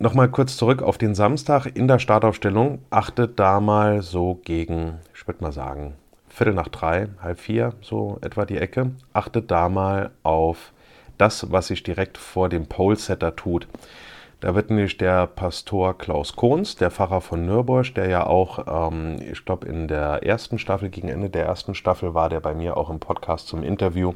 Nochmal 0.00 0.28
kurz 0.28 0.56
zurück 0.56 0.80
auf 0.80 0.96
den 0.96 1.16
Samstag 1.16 1.66
in 1.74 1.88
der 1.88 1.98
Startaufstellung. 1.98 2.78
Achtet 2.88 3.40
da 3.40 3.58
mal 3.58 4.00
so 4.00 4.38
gegen, 4.44 5.00
ich 5.12 5.26
würde 5.26 5.42
mal 5.42 5.50
sagen, 5.50 5.94
Viertel 6.28 6.54
nach 6.54 6.68
drei, 6.68 7.08
halb 7.20 7.40
vier, 7.40 7.72
so 7.80 8.16
etwa 8.20 8.44
die 8.44 8.58
Ecke. 8.58 8.92
Achtet 9.12 9.50
da 9.50 9.68
mal 9.68 10.12
auf 10.22 10.72
das, 11.16 11.50
was 11.50 11.66
sich 11.66 11.82
direkt 11.82 12.16
vor 12.16 12.48
dem 12.48 12.66
Pole-Setter 12.66 13.34
tut. 13.34 13.66
Da 14.40 14.54
wird 14.54 14.70
nämlich 14.70 14.96
der 14.96 15.26
Pastor 15.26 15.98
Klaus 15.98 16.36
Kohns, 16.36 16.76
der 16.76 16.92
Pfarrer 16.92 17.20
von 17.20 17.44
Nürburg, 17.44 17.92
der 17.96 18.08
ja 18.08 18.24
auch, 18.24 18.92
ähm, 18.92 19.16
ich 19.20 19.44
glaube, 19.44 19.66
in 19.66 19.88
der 19.88 20.22
ersten 20.24 20.60
Staffel, 20.60 20.90
gegen 20.90 21.08
Ende 21.08 21.28
der 21.28 21.44
ersten 21.44 21.74
Staffel 21.74 22.14
war 22.14 22.28
der 22.28 22.38
bei 22.38 22.54
mir 22.54 22.76
auch 22.76 22.88
im 22.88 23.00
Podcast 23.00 23.48
zum 23.48 23.64
Interview. 23.64 24.14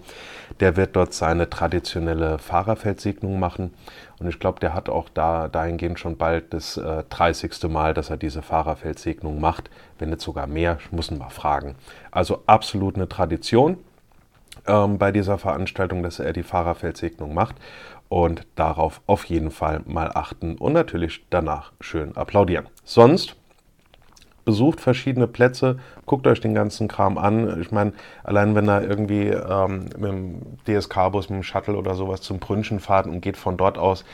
Der 0.61 0.77
wird 0.77 0.95
dort 0.95 1.13
seine 1.13 1.51
traditionelle 1.51 2.39
Fahrerfeldsegnung 2.39 3.41
machen. 3.41 3.75
Und 4.21 4.29
ich 4.29 4.39
glaube, 4.39 4.61
der 4.61 4.75
hat 4.75 4.89
auch 4.89 5.09
da 5.13 5.49
dahingehend 5.49 5.99
schon 5.99 6.17
bald 6.17 6.55
das 6.55 6.77
äh, 6.77 7.03
30. 7.11 7.65
Mal, 7.65 7.93
dass 7.93 8.09
er 8.09 8.17
diese 8.17 8.43
Fahrerfeldsegnung 8.43 9.41
macht, 9.41 9.71
wenn 9.99 10.11
nicht 10.11 10.21
sogar 10.21 10.47
mehr, 10.47 10.79
ich 10.79 10.93
muss 10.93 11.11
ihn 11.11 11.19
mal 11.19 11.31
fragen. 11.31 11.75
Also 12.13 12.45
absolut 12.47 12.95
eine 12.95 13.09
Tradition 13.09 13.77
ähm, 14.69 14.99
bei 14.99 15.11
dieser 15.11 15.39
Veranstaltung, 15.39 16.05
dass 16.05 16.21
er 16.21 16.33
die 16.33 16.45
Fahrerfeldsegnung 16.45 17.35
macht 17.35 17.57
und 18.13 18.47
darauf 18.57 19.01
auf 19.07 19.25
jeden 19.25 19.51
Fall 19.51 19.81
mal 19.87 20.11
achten 20.13 20.59
und 20.59 20.75
natürlich 20.75 21.25
danach 21.31 21.73
schön 21.81 22.15
applaudieren. 22.15 22.69
Sonst 22.85 23.37
besucht 24.45 24.83
verschiedene 24.83 25.27
Plätze, 25.27 25.79
guckt 26.05 26.27
euch 26.27 26.39
den 26.39 26.53
ganzen 26.53 26.89
Kram 26.89 27.17
an. 27.17 27.59
Ich 27.63 27.71
meine, 27.71 27.95
allein 28.23 28.55
wenn 28.55 28.69
er 28.69 28.83
irgendwie 28.83 29.29
ähm, 29.29 29.87
mit 29.97 30.11
dem 30.11 30.59
DSK-Bus, 30.67 31.31
mit 31.31 31.39
dem 31.39 31.43
Shuttle 31.43 31.75
oder 31.75 31.95
sowas 31.95 32.21
zum 32.21 32.39
Brünchen 32.39 32.81
fahrt 32.81 33.07
und 33.07 33.23
geht 33.23 33.39
von 33.39 33.57
dort 33.57 33.79
aus 33.79 34.05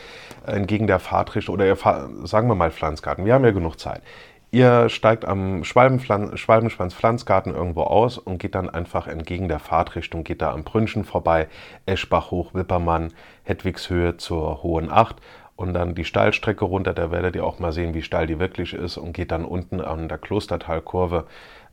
entgegen 0.47 0.87
der 0.87 1.01
Fahrtrichtung 1.01 1.55
oder 1.55 1.67
ihr 1.67 1.75
fahrt, 1.75 2.09
sagen 2.29 2.47
wir 2.47 2.55
mal 2.55 2.71
Pflanzgarten, 2.71 3.25
wir 3.25 3.35
haben 3.35 3.45
ja 3.45 3.51
genug 3.51 3.81
Zeit. 3.81 4.03
Ihr 4.51 4.89
steigt 4.89 5.27
am 5.27 5.63
Schwalbenschwanz 5.63 6.95
Pflanzgarten 6.95 7.55
irgendwo 7.55 7.83
aus 7.83 8.17
und 8.17 8.39
geht 8.39 8.55
dann 8.55 8.71
einfach 8.71 9.07
entgegen 9.07 9.49
der 9.49 9.59
Fahrtrichtung, 9.59 10.25
geht 10.25 10.41
da 10.41 10.53
am 10.53 10.65
Brünchen 10.65 11.05
vorbei, 11.05 11.49
Eschbach 11.85 12.31
hoch, 12.31 12.55
Wippermann, 12.55 13.13
Hedwigshöhe 13.43 14.17
zur 14.17 14.63
Hohen 14.63 14.91
Acht 14.91 15.17
und 15.55 15.75
dann 15.75 15.95
die 15.95 16.07
Steilstrecke 16.07 16.65
runter. 16.65 16.95
Da 16.95 17.11
werdet 17.11 17.37
ihr 17.37 17.45
auch 17.45 17.59
mal 17.59 17.73
sehen, 17.73 17.93
wie 17.93 18.01
steil 18.01 18.27
die 18.27 18.39
wirklich 18.39 18.73
ist 18.73 18.97
und 18.97 19.13
geht 19.13 19.33
dann 19.33 19.45
unten 19.45 19.83
an 19.83 20.09
der 20.09 20.17
Klostertalkurve 20.17 21.27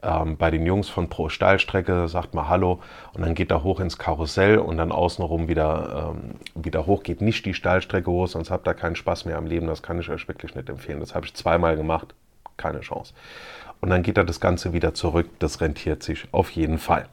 ähm, 0.03 0.35
bei 0.35 0.51
den 0.51 0.65
Jungs 0.65 0.89
von 0.89 1.07
Pro 1.07 1.29
Steilstrecke, 1.29 2.09
sagt 2.09 2.33
mal 2.33 2.49
Hallo 2.49 2.81
und 3.13 3.21
dann 3.21 3.35
geht 3.35 3.51
er 3.51 3.63
hoch 3.63 3.79
ins 3.79 3.97
Karussell 3.97 4.57
und 4.57 4.77
dann 4.77 4.91
außenrum 4.91 5.47
wieder, 5.47 6.13
ähm, 6.13 6.35
wieder 6.61 6.87
hoch, 6.87 7.03
geht 7.03 7.21
nicht 7.21 7.45
die 7.45 7.53
Steilstrecke 7.53 8.11
hoch, 8.11 8.27
sonst 8.27 8.51
habt 8.51 8.67
ihr 8.67 8.73
keinen 8.73 8.97
Spaß 8.97 9.23
mehr 9.23 9.37
am 9.37 9.45
Leben. 9.45 9.67
Das 9.67 9.81
kann 9.81 9.97
ich 9.97 10.09
euch 10.09 10.27
wirklich 10.27 10.55
nicht 10.55 10.67
empfehlen. 10.67 10.99
Das 10.99 11.15
habe 11.15 11.25
ich 11.25 11.33
zweimal 11.35 11.77
gemacht, 11.77 12.15
keine 12.57 12.81
Chance. 12.81 13.13
Und 13.81 13.89
dann 13.89 14.03
geht 14.03 14.17
er 14.17 14.23
das 14.23 14.39
Ganze 14.39 14.73
wieder 14.73 14.93
zurück. 14.93 15.29
Das 15.39 15.61
rentiert 15.61 16.03
sich 16.03 16.27
auf 16.31 16.51
jeden 16.51 16.79
Fall. 16.79 17.07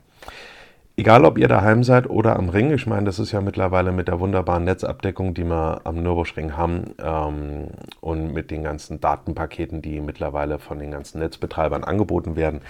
Egal, 0.94 1.24
ob 1.24 1.38
ihr 1.38 1.48
daheim 1.48 1.84
seid 1.84 2.08
oder 2.10 2.36
am 2.36 2.50
Ring, 2.50 2.70
ich 2.70 2.86
meine, 2.86 3.06
das 3.06 3.18
ist 3.18 3.32
ja 3.32 3.40
mittlerweile 3.40 3.92
mit 3.92 4.08
der 4.08 4.20
wunderbaren 4.20 4.64
Netzabdeckung, 4.64 5.32
die 5.32 5.44
wir 5.44 5.80
am 5.84 6.02
Nürburgring 6.02 6.54
haben 6.54 6.94
ähm, 7.02 7.68
und 8.02 8.34
mit 8.34 8.50
den 8.50 8.62
ganzen 8.62 9.00
Datenpaketen, 9.00 9.80
die 9.80 10.02
mittlerweile 10.02 10.58
von 10.58 10.78
den 10.78 10.90
ganzen 10.90 11.20
Netzbetreibern 11.20 11.82
angeboten 11.82 12.36
werden, 12.36 12.60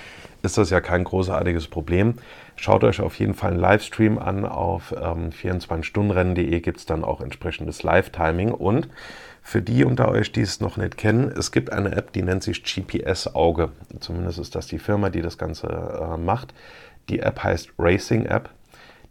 ist 0.42 0.56
das 0.56 0.70
ja 0.70 0.80
kein 0.80 1.02
großartiges 1.02 1.66
Problem. 1.66 2.14
Schaut 2.54 2.84
euch 2.84 3.00
auf 3.00 3.18
jeden 3.18 3.34
Fall 3.34 3.52
einen 3.52 3.60
Livestream 3.60 4.18
an. 4.18 4.44
Auf 4.44 4.92
ähm, 4.92 5.30
24stundenrennen.de 5.30 6.60
gibt 6.60 6.78
es 6.78 6.86
dann 6.86 7.02
auch 7.02 7.20
entsprechendes 7.22 7.82
Live-Timing. 7.82 8.52
Und 8.52 8.88
für 9.42 9.62
die 9.62 9.84
unter 9.84 10.08
euch, 10.08 10.30
die 10.30 10.42
es 10.42 10.60
noch 10.60 10.76
nicht 10.76 10.96
kennen, 10.96 11.32
es 11.36 11.50
gibt 11.50 11.72
eine 11.72 11.96
App, 11.96 12.12
die 12.12 12.22
nennt 12.22 12.44
sich 12.44 12.62
GPS 12.62 13.34
Auge. 13.34 13.70
Zumindest 13.98 14.38
ist 14.38 14.54
das 14.54 14.68
die 14.68 14.78
Firma, 14.78 15.10
die 15.10 15.22
das 15.22 15.38
Ganze 15.38 15.66
äh, 15.66 16.16
macht. 16.16 16.54
Die 17.08 17.20
App 17.20 17.42
heißt 17.42 17.72
Racing 17.78 18.26
App. 18.26 18.50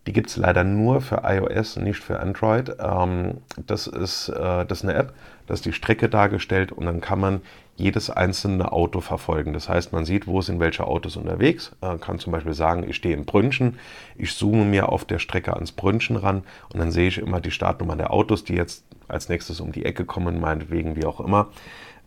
Die 0.07 0.13
gibt 0.13 0.29
es 0.29 0.37
leider 0.37 0.63
nur 0.63 1.01
für 1.01 1.21
iOS, 1.23 1.75
nicht 1.75 1.99
für 1.99 2.19
Android. 2.19 2.75
Ähm, 2.79 3.37
das, 3.67 3.85
ist, 3.85 4.29
äh, 4.29 4.65
das 4.65 4.79
ist 4.79 4.83
eine 4.83 4.95
App, 4.95 5.13
da 5.45 5.53
ist 5.53 5.65
die 5.65 5.73
Strecke 5.73 6.09
dargestellt 6.09 6.71
und 6.71 6.85
dann 6.85 7.01
kann 7.01 7.19
man 7.19 7.41
jedes 7.75 8.09
einzelne 8.09 8.71
Auto 8.71 8.99
verfolgen. 8.99 9.53
Das 9.53 9.69
heißt, 9.69 9.93
man 9.93 10.05
sieht, 10.05 10.25
wo 10.25 10.41
sind 10.41 10.59
welche 10.59 10.85
Autos 10.85 11.17
unterwegs, 11.17 11.75
äh, 11.81 11.97
kann 11.97 12.17
zum 12.17 12.31
Beispiel 12.31 12.53
sagen, 12.53 12.83
ich 12.87 12.95
stehe 12.95 13.15
im 13.15 13.25
Brünchen, 13.25 13.77
ich 14.15 14.35
zoome 14.35 14.65
mir 14.65 14.89
auf 14.89 15.05
der 15.05 15.19
Strecke 15.19 15.53
ans 15.53 15.71
Brünchen 15.71 16.15
ran 16.15 16.43
und 16.73 16.79
dann 16.79 16.91
sehe 16.91 17.07
ich 17.07 17.19
immer 17.19 17.39
die 17.39 17.51
Startnummer 17.51 17.95
der 17.95 18.11
Autos, 18.11 18.43
die 18.43 18.55
jetzt 18.55 18.83
als 19.07 19.29
nächstes 19.29 19.59
um 19.59 19.71
die 19.71 19.85
Ecke 19.85 20.05
kommen, 20.05 20.39
meinetwegen, 20.39 20.95
wie 20.95 21.05
auch 21.05 21.19
immer. 21.19 21.49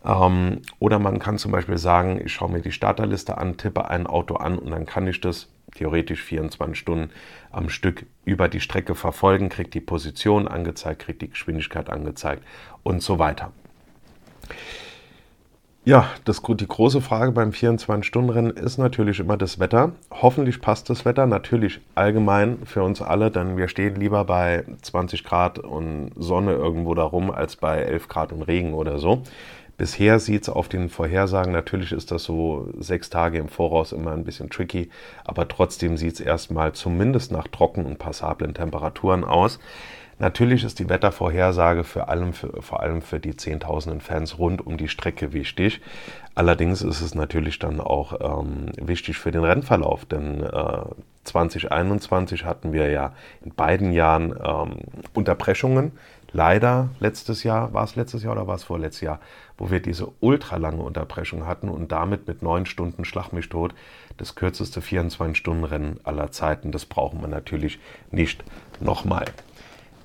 Ähm, 0.05 0.61
oder 0.79 0.99
man 0.99 1.19
kann 1.19 1.37
zum 1.37 1.51
Beispiel 1.51 1.77
sagen, 1.77 2.21
ich 2.23 2.33
schaue 2.33 2.51
mir 2.51 2.61
die 2.61 2.71
Starterliste 2.71 3.37
an, 3.37 3.57
tippe 3.57 3.89
ein 3.89 4.05
Auto 4.05 4.35
an 4.35 4.57
und 4.59 4.71
dann 4.71 4.85
kann 4.85 5.07
ich 5.07 5.21
das 5.21 5.47
theoretisch 5.75 6.21
24 6.23 6.77
Stunden 6.77 7.11
am 7.51 7.69
Stück 7.69 8.05
über 8.25 8.47
die 8.49 8.59
Strecke 8.59 8.95
verfolgen, 8.95 9.49
kriegt 9.49 9.73
die 9.73 9.81
Position 9.81 10.47
angezeigt, 10.47 11.03
kriegt 11.03 11.21
die 11.21 11.29
Geschwindigkeit 11.29 11.89
angezeigt 11.89 12.43
und 12.83 13.01
so 13.01 13.19
weiter. 13.19 13.51
Ja, 15.87 16.09
das, 16.23 16.41
die 16.41 16.67
große 16.67 16.99
Frage 16.99 17.31
beim 17.31 17.51
24-Stunden-Rennen 17.51 18.49
ist 18.49 18.79
natürlich 18.79 19.19
immer 19.19 19.37
das 19.37 19.59
Wetter. 19.59 19.91
Hoffentlich 20.09 20.59
passt 20.59 20.89
das 20.89 21.05
Wetter 21.05 21.27
natürlich 21.27 21.79
allgemein 21.93 22.65
für 22.65 22.81
uns 22.81 23.03
alle, 23.03 23.29
denn 23.29 23.55
wir 23.55 23.67
stehen 23.67 23.95
lieber 23.95 24.25
bei 24.25 24.65
20 24.81 25.23
Grad 25.23 25.59
und 25.59 26.09
Sonne 26.15 26.53
irgendwo 26.53 26.95
darum 26.95 27.29
als 27.29 27.57
bei 27.57 27.81
11 27.81 28.07
Grad 28.07 28.33
und 28.33 28.41
Regen 28.41 28.73
oder 28.73 28.97
so. 28.97 29.21
Bisher 29.77 30.19
sieht 30.19 30.43
es 30.43 30.49
auf 30.49 30.69
den 30.69 30.89
Vorhersagen, 30.89 31.51
natürlich 31.51 31.91
ist 31.91 32.11
das 32.11 32.23
so 32.23 32.69
sechs 32.79 33.09
Tage 33.09 33.39
im 33.39 33.49
Voraus 33.49 33.91
immer 33.91 34.13
ein 34.13 34.23
bisschen 34.23 34.49
tricky, 34.49 34.89
aber 35.25 35.47
trotzdem 35.49 35.97
sieht 35.97 36.13
es 36.13 36.19
erstmal 36.21 36.71
zumindest 36.71 37.31
nach 37.33 37.47
trocken 37.47 37.85
und 37.85 37.99
passablen 37.99 38.53
Temperaturen 38.53 39.25
aus. 39.25 39.59
Natürlich 40.17 40.63
ist 40.63 40.79
die 40.79 40.87
Wettervorhersage 40.87 41.83
für 41.83 42.07
allem, 42.07 42.31
für, 42.31 42.61
vor 42.61 42.79
allem 42.79 43.01
für 43.01 43.19
die 43.19 43.35
Zehntausenden 43.35 43.99
Fans 43.99 44.39
rund 44.39 44.65
um 44.65 44.77
die 44.77 44.87
Strecke 44.87 45.33
wichtig. 45.33 45.81
Allerdings 46.35 46.81
ist 46.81 47.01
es 47.01 47.15
natürlich 47.15 47.59
dann 47.59 47.81
auch 47.81 48.13
ähm, 48.21 48.67
wichtig 48.77 49.17
für 49.17 49.31
den 49.31 49.43
Rennverlauf, 49.43 50.05
denn 50.05 50.41
äh, 50.41 50.85
2021 51.25 52.45
hatten 52.45 52.71
wir 52.71 52.89
ja 52.89 53.13
in 53.43 53.53
beiden 53.53 53.91
Jahren 53.91 54.33
ähm, 54.41 54.77
Unterbrechungen 55.13 55.91
leider 56.35 56.89
letztes 56.99 57.43
Jahr, 57.43 57.73
war 57.73 57.85
es 57.85 57.95
letztes 57.95 58.23
Jahr 58.23 58.33
oder 58.33 58.45
war 58.45 58.55
es 58.55 58.65
vorletztes 58.65 59.01
Jahr, 59.01 59.19
wo 59.57 59.71
wir 59.71 59.79
diese 59.79 60.11
ultralange 60.19 60.81
Unterbrechung 60.81 61.47
hatten 61.47 61.69
und 61.69 61.93
damit 61.93 62.27
mit 62.27 62.41
neun 62.41 62.65
Stunden 62.65 63.05
Schlag 63.05 63.31
mich 63.31 63.47
tot 63.47 63.73
das 64.17 64.35
kürzeste 64.35 64.81
24-Stunden-Rennen 64.81 66.01
aller 66.03 66.31
Zeiten. 66.31 66.71
Das 66.73 66.85
brauchen 66.85 67.21
wir 67.21 67.29
natürlich 67.29 67.79
nicht 68.11 68.43
nochmal. 68.81 69.25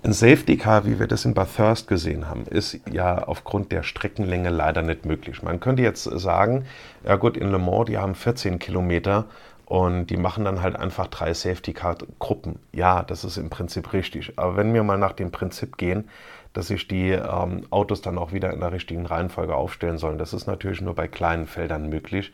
Ein 0.03 0.13
Safety 0.13 0.57
Car, 0.57 0.87
wie 0.87 0.99
wir 0.99 1.09
das 1.09 1.25
in 1.25 1.35
Bathurst 1.35 1.87
gesehen 1.89 2.29
haben, 2.29 2.47
ist 2.47 2.81
ja 2.91 3.25
aufgrund 3.25 3.71
der 3.71 3.83
Streckenlänge 3.83 4.49
leider 4.49 4.83
nicht 4.83 5.05
möglich. 5.05 5.43
Man 5.43 5.61
könnte 5.61 5.83
jetzt 5.83 6.05
sagen, 6.05 6.65
ja 7.05 7.17
gut, 7.17 7.37
in 7.37 7.51
Le 7.51 7.59
Mans, 7.59 7.87
die 7.87 7.99
haben 7.99 8.15
14 8.15 8.59
Kilometer 8.59 9.27
und 9.71 10.07
die 10.07 10.17
machen 10.17 10.45
dann 10.45 10.63
halt 10.63 10.75
einfach 10.75 11.07
drei 11.07 11.33
Safety-Car-Gruppen. 11.33 12.59
Ja, 12.73 13.05
das 13.05 13.23
ist 13.23 13.37
im 13.37 13.51
Prinzip 13.51 13.93
richtig. 13.93 14.33
Aber 14.35 14.57
wenn 14.57 14.75
wir 14.75 14.83
mal 14.83 14.99
nach 14.99 15.13
dem 15.13 15.31
Prinzip 15.31 15.77
gehen, 15.77 16.09
dass 16.53 16.67
sich 16.67 16.89
die 16.89 17.11
ähm, 17.11 17.69
Autos 17.71 18.03
dann 18.03 18.19
auch 18.19 18.33
wieder 18.33 18.53
in 18.53 18.59
der 18.59 18.73
richtigen 18.73 19.07
Reihenfolge 19.07 19.55
aufstellen 19.55 19.97
sollen, 19.97 20.19
das 20.19 20.33
ist 20.33 20.49
natürlich 20.49 20.81
nur 20.81 20.97
bei 20.97 21.07
kleinen 21.07 21.47
Feldern 21.47 21.89
möglich. 21.89 22.33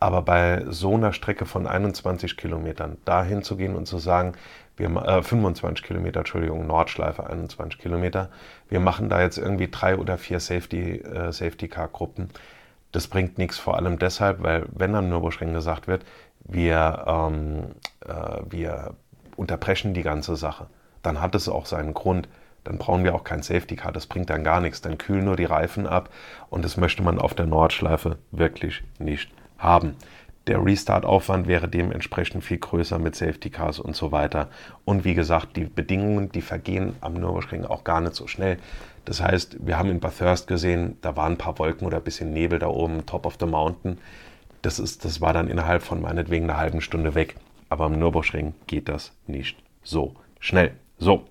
Aber 0.00 0.22
bei 0.22 0.64
so 0.70 0.94
einer 0.94 1.12
Strecke 1.12 1.46
von 1.46 1.68
21 1.68 2.36
Kilometern 2.36 2.96
dahin 3.04 3.44
zu 3.44 3.56
gehen 3.56 3.76
und 3.76 3.86
zu 3.86 3.98
sagen, 3.98 4.32
wir, 4.76 4.88
äh, 5.06 5.22
25 5.22 5.86
Kilometer, 5.86 6.18
Entschuldigung, 6.18 6.66
Nordschleife 6.66 7.24
21 7.24 7.78
Kilometer, 7.78 8.28
wir 8.68 8.80
machen 8.80 9.08
da 9.08 9.22
jetzt 9.22 9.38
irgendwie 9.38 9.68
drei 9.70 9.96
oder 9.96 10.18
vier 10.18 10.40
Safety, 10.40 10.96
äh, 10.96 11.30
Safety 11.30 11.68
Car 11.68 11.86
Gruppen, 11.86 12.30
das 12.92 13.06
bringt 13.06 13.38
nichts, 13.38 13.58
vor 13.58 13.76
allem 13.76 13.98
deshalb, 13.98 14.42
weil 14.42 14.66
wenn 14.70 14.94
am 14.94 15.08
Nürburgring 15.08 15.54
gesagt 15.54 15.88
wird, 15.88 16.04
wir, 16.44 17.04
ähm, 17.06 17.64
äh, 18.06 18.42
wir 18.48 18.94
unterbrechen 19.36 19.94
die 19.94 20.02
ganze 20.02 20.36
Sache, 20.36 20.66
dann 21.02 21.20
hat 21.20 21.34
es 21.34 21.48
auch 21.48 21.66
seinen 21.66 21.94
Grund. 21.94 22.28
Dann 22.64 22.78
brauchen 22.78 23.02
wir 23.02 23.14
auch 23.14 23.24
kein 23.24 23.42
Safety 23.42 23.74
Car, 23.74 23.90
das 23.90 24.06
bringt 24.06 24.30
dann 24.30 24.44
gar 24.44 24.60
nichts. 24.60 24.80
Dann 24.80 24.96
kühlen 24.96 25.24
nur 25.24 25.36
die 25.36 25.44
Reifen 25.44 25.86
ab 25.86 26.10
und 26.48 26.64
das 26.64 26.76
möchte 26.76 27.02
man 27.02 27.18
auf 27.18 27.34
der 27.34 27.46
Nordschleife 27.46 28.18
wirklich 28.30 28.84
nicht 29.00 29.30
haben. 29.58 29.96
Der 30.48 30.64
Restart-Aufwand 30.64 31.46
wäre 31.46 31.68
dementsprechend 31.68 32.44
viel 32.44 32.58
größer 32.58 32.98
mit 32.98 33.14
Safety 33.14 33.50
Cars 33.50 33.78
und 33.78 33.94
so 33.94 34.10
weiter. 34.10 34.48
Und 34.84 35.04
wie 35.04 35.14
gesagt, 35.14 35.56
die 35.56 35.64
Bedingungen, 35.64 36.32
die 36.32 36.40
vergehen 36.40 36.96
am 37.00 37.14
Nürburgring 37.14 37.64
auch 37.64 37.84
gar 37.84 38.00
nicht 38.00 38.14
so 38.14 38.26
schnell. 38.26 38.58
Das 39.04 39.20
heißt, 39.20 39.58
wir 39.64 39.78
haben 39.78 39.90
in 39.90 40.00
Bathurst 40.00 40.48
gesehen, 40.48 40.98
da 41.00 41.16
waren 41.16 41.32
ein 41.32 41.38
paar 41.38 41.58
Wolken 41.58 41.86
oder 41.86 41.98
ein 41.98 42.02
bisschen 42.04 42.32
Nebel 42.32 42.58
da 42.58 42.68
oben, 42.68 43.06
top 43.06 43.26
of 43.26 43.36
the 43.38 43.46
mountain. 43.46 43.98
Das, 44.62 44.78
ist, 44.78 45.04
das 45.04 45.20
war 45.20 45.32
dann 45.32 45.48
innerhalb 45.48 45.82
von 45.82 46.00
meinetwegen 46.00 46.48
einer 46.48 46.58
halben 46.58 46.80
Stunde 46.80 47.14
weg. 47.14 47.36
Aber 47.68 47.86
am 47.86 47.98
Nürburgring 47.98 48.54
geht 48.66 48.88
das 48.88 49.12
nicht 49.26 49.56
so 49.82 50.14
schnell. 50.40 50.72
So. 50.98 51.24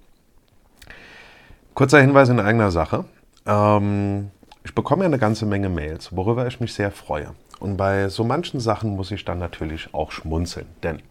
Kurzer 1.74 2.02
Hinweis 2.02 2.30
in 2.30 2.40
eigener 2.40 2.72
Sache. 2.72 3.06
Ähm, 3.46 4.32
ich 4.64 4.76
bekomme 4.76 5.04
ja 5.04 5.08
eine 5.08 5.18
ganze 5.18 5.46
Menge 5.46 5.70
Mails, 5.70 6.16
worüber 6.16 6.46
ich 6.48 6.60
mich 6.60 6.74
sehr 6.74 6.92
freue. 6.92 7.34
Und 7.60 7.78
bei 7.78 8.10
so 8.10 8.24
manchen 8.24 8.60
Sachen 8.60 8.96
muss 8.96 9.12
ich 9.12 9.24
dann 9.24 9.40
natürlich 9.40 9.94
auch 9.94 10.12
schmunzeln. 10.12 10.68
Denn 10.84 11.02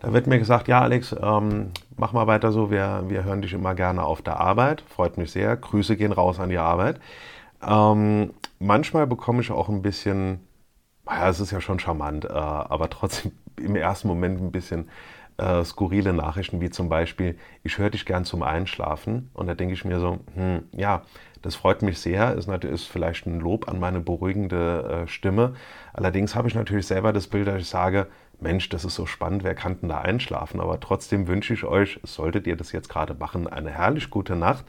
da 0.00 0.12
wird 0.12 0.26
mir 0.26 0.38
gesagt, 0.38 0.68
ja 0.68 0.82
Alex, 0.82 1.14
ähm, 1.20 1.70
mach 1.96 2.12
mal 2.12 2.26
weiter 2.26 2.52
so, 2.52 2.70
wir, 2.70 3.04
wir 3.08 3.24
hören 3.24 3.42
dich 3.42 3.52
immer 3.52 3.74
gerne 3.74 4.02
auf 4.02 4.20
der 4.20 4.38
Arbeit. 4.38 4.82
Freut 4.88 5.16
mich 5.16 5.30
sehr. 5.30 5.56
Grüße 5.56 5.96
gehen 5.96 6.12
raus 6.12 6.38
an 6.38 6.50
die 6.50 6.58
Arbeit. 6.58 7.00
Ähm, 7.66 8.34
manchmal 8.58 9.06
bekomme 9.06 9.40
ich 9.40 9.50
auch 9.50 9.68
ein 9.68 9.82
bisschen 9.82 10.40
ja, 11.08 11.28
es 11.28 11.40
ist 11.40 11.50
ja 11.50 11.60
schon 11.60 11.78
charmant, 11.78 12.24
äh, 12.24 12.28
aber 12.28 12.90
trotzdem 12.90 13.32
im 13.56 13.76
ersten 13.76 14.08
Moment 14.08 14.40
ein 14.40 14.52
bisschen 14.52 14.88
äh, 15.38 15.64
skurrile 15.64 16.12
Nachrichten, 16.12 16.60
wie 16.60 16.70
zum 16.70 16.88
Beispiel, 16.88 17.38
ich 17.62 17.78
höre 17.78 17.90
dich 17.90 18.06
gern 18.06 18.24
zum 18.24 18.42
Einschlafen. 18.42 19.30
Und 19.34 19.46
da 19.46 19.54
denke 19.54 19.74
ich 19.74 19.84
mir 19.84 20.00
so, 20.00 20.18
hm, 20.34 20.64
ja, 20.72 21.02
das 21.42 21.54
freut 21.54 21.82
mich 21.82 21.98
sehr, 21.98 22.34
ist, 22.34 22.48
ist 22.48 22.86
vielleicht 22.86 23.26
ein 23.26 23.40
Lob 23.40 23.68
an 23.68 23.78
meine 23.78 24.00
beruhigende 24.00 25.04
äh, 25.04 25.08
Stimme. 25.08 25.54
Allerdings 25.92 26.34
habe 26.34 26.48
ich 26.48 26.54
natürlich 26.54 26.86
selber 26.86 27.12
das 27.12 27.28
Bild, 27.28 27.46
dass 27.46 27.60
ich 27.60 27.68
sage, 27.68 28.08
Mensch, 28.40 28.68
das 28.68 28.84
ist 28.84 28.94
so 28.94 29.06
spannend, 29.06 29.44
wer 29.44 29.54
kann 29.54 29.80
denn 29.80 29.88
da 29.88 30.00
einschlafen? 30.00 30.60
Aber 30.60 30.80
trotzdem 30.80 31.26
wünsche 31.26 31.54
ich 31.54 31.64
euch, 31.64 32.00
solltet 32.02 32.46
ihr 32.46 32.56
das 32.56 32.72
jetzt 32.72 32.88
gerade 32.88 33.14
machen, 33.14 33.46
eine 33.46 33.70
herrlich 33.70 34.10
gute 34.10 34.36
Nacht. 34.36 34.64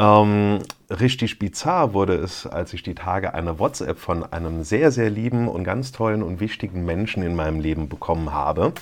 Ähm, 0.00 0.60
richtig 0.88 1.38
bizarr 1.38 1.92
wurde 1.92 2.14
es, 2.14 2.46
als 2.46 2.72
ich 2.72 2.82
die 2.82 2.94
Tage 2.94 3.34
eine 3.34 3.58
WhatsApp 3.58 3.98
von 3.98 4.24
einem 4.32 4.64
sehr, 4.64 4.92
sehr 4.92 5.10
lieben 5.10 5.46
und 5.46 5.62
ganz 5.62 5.92
tollen 5.92 6.22
und 6.22 6.40
wichtigen 6.40 6.86
Menschen 6.86 7.22
in 7.22 7.36
meinem 7.36 7.60
Leben 7.60 7.90
bekommen 7.90 8.32
habe, 8.32 8.72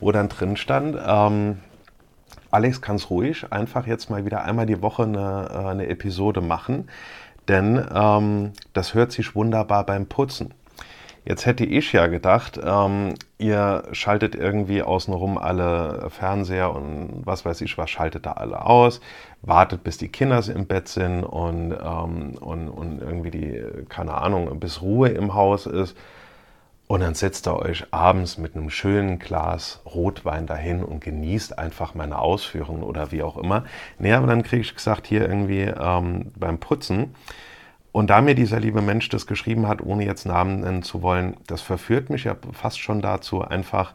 wo 0.00 0.10
dann 0.10 0.28
drin 0.28 0.56
stand, 0.56 0.96
ähm, 1.06 1.58
Alex, 2.50 2.80
kannst 2.80 3.10
ruhig 3.10 3.52
einfach 3.52 3.86
jetzt 3.86 4.10
mal 4.10 4.24
wieder 4.24 4.44
einmal 4.44 4.66
die 4.66 4.82
Woche 4.82 5.04
eine, 5.04 5.50
äh, 5.52 5.68
eine 5.68 5.86
Episode 5.86 6.40
machen, 6.40 6.88
denn 7.46 7.86
ähm, 7.94 8.52
das 8.72 8.94
hört 8.94 9.12
sich 9.12 9.36
wunderbar 9.36 9.86
beim 9.86 10.06
Putzen. 10.06 10.52
Jetzt 11.28 11.44
hätte 11.44 11.64
ich 11.64 11.92
ja 11.92 12.06
gedacht, 12.06 12.60
ähm, 12.62 13.14
ihr 13.36 13.82
schaltet 13.90 14.36
irgendwie 14.36 14.82
außenrum 14.82 15.38
alle 15.38 16.08
Fernseher 16.08 16.72
und 16.72 17.22
was 17.24 17.44
weiß 17.44 17.62
ich 17.62 17.76
was, 17.76 17.90
schaltet 17.90 18.26
da 18.26 18.32
alle 18.34 18.64
aus, 18.64 19.00
wartet 19.42 19.82
bis 19.82 19.98
die 19.98 20.06
Kinder 20.06 20.40
im 20.48 20.66
Bett 20.66 20.86
sind 20.86 21.24
und, 21.24 21.72
ähm, 21.72 22.38
und, 22.38 22.68
und 22.68 23.00
irgendwie 23.00 23.32
die, 23.32 23.60
keine 23.88 24.14
Ahnung, 24.14 24.60
bis 24.60 24.82
Ruhe 24.82 25.08
im 25.08 25.34
Haus 25.34 25.66
ist. 25.66 25.96
Und 26.86 27.00
dann 27.00 27.14
setzt 27.14 27.48
ihr 27.48 27.56
euch 27.56 27.86
abends 27.90 28.38
mit 28.38 28.54
einem 28.54 28.70
schönen 28.70 29.18
Glas 29.18 29.80
Rotwein 29.84 30.46
dahin 30.46 30.84
und 30.84 31.00
genießt 31.00 31.58
einfach 31.58 31.96
meine 31.96 32.20
Ausführungen 32.20 32.84
oder 32.84 33.10
wie 33.10 33.24
auch 33.24 33.36
immer. 33.36 33.64
Nee, 33.98 34.12
aber 34.12 34.28
dann 34.28 34.44
kriege 34.44 34.62
ich 34.62 34.76
gesagt, 34.76 35.08
hier 35.08 35.28
irgendwie 35.28 35.62
ähm, 35.62 36.30
beim 36.36 36.58
Putzen. 36.58 37.16
Und 37.96 38.10
da 38.10 38.20
mir 38.20 38.34
dieser 38.34 38.60
liebe 38.60 38.82
Mensch 38.82 39.08
das 39.08 39.26
geschrieben 39.26 39.66
hat, 39.66 39.80
ohne 39.80 40.04
jetzt 40.04 40.26
Namen 40.26 40.60
nennen 40.60 40.82
zu 40.82 41.00
wollen, 41.00 41.38
das 41.46 41.62
verführt 41.62 42.10
mich 42.10 42.24
ja 42.24 42.36
fast 42.52 42.78
schon 42.78 43.00
dazu, 43.00 43.40
einfach 43.40 43.94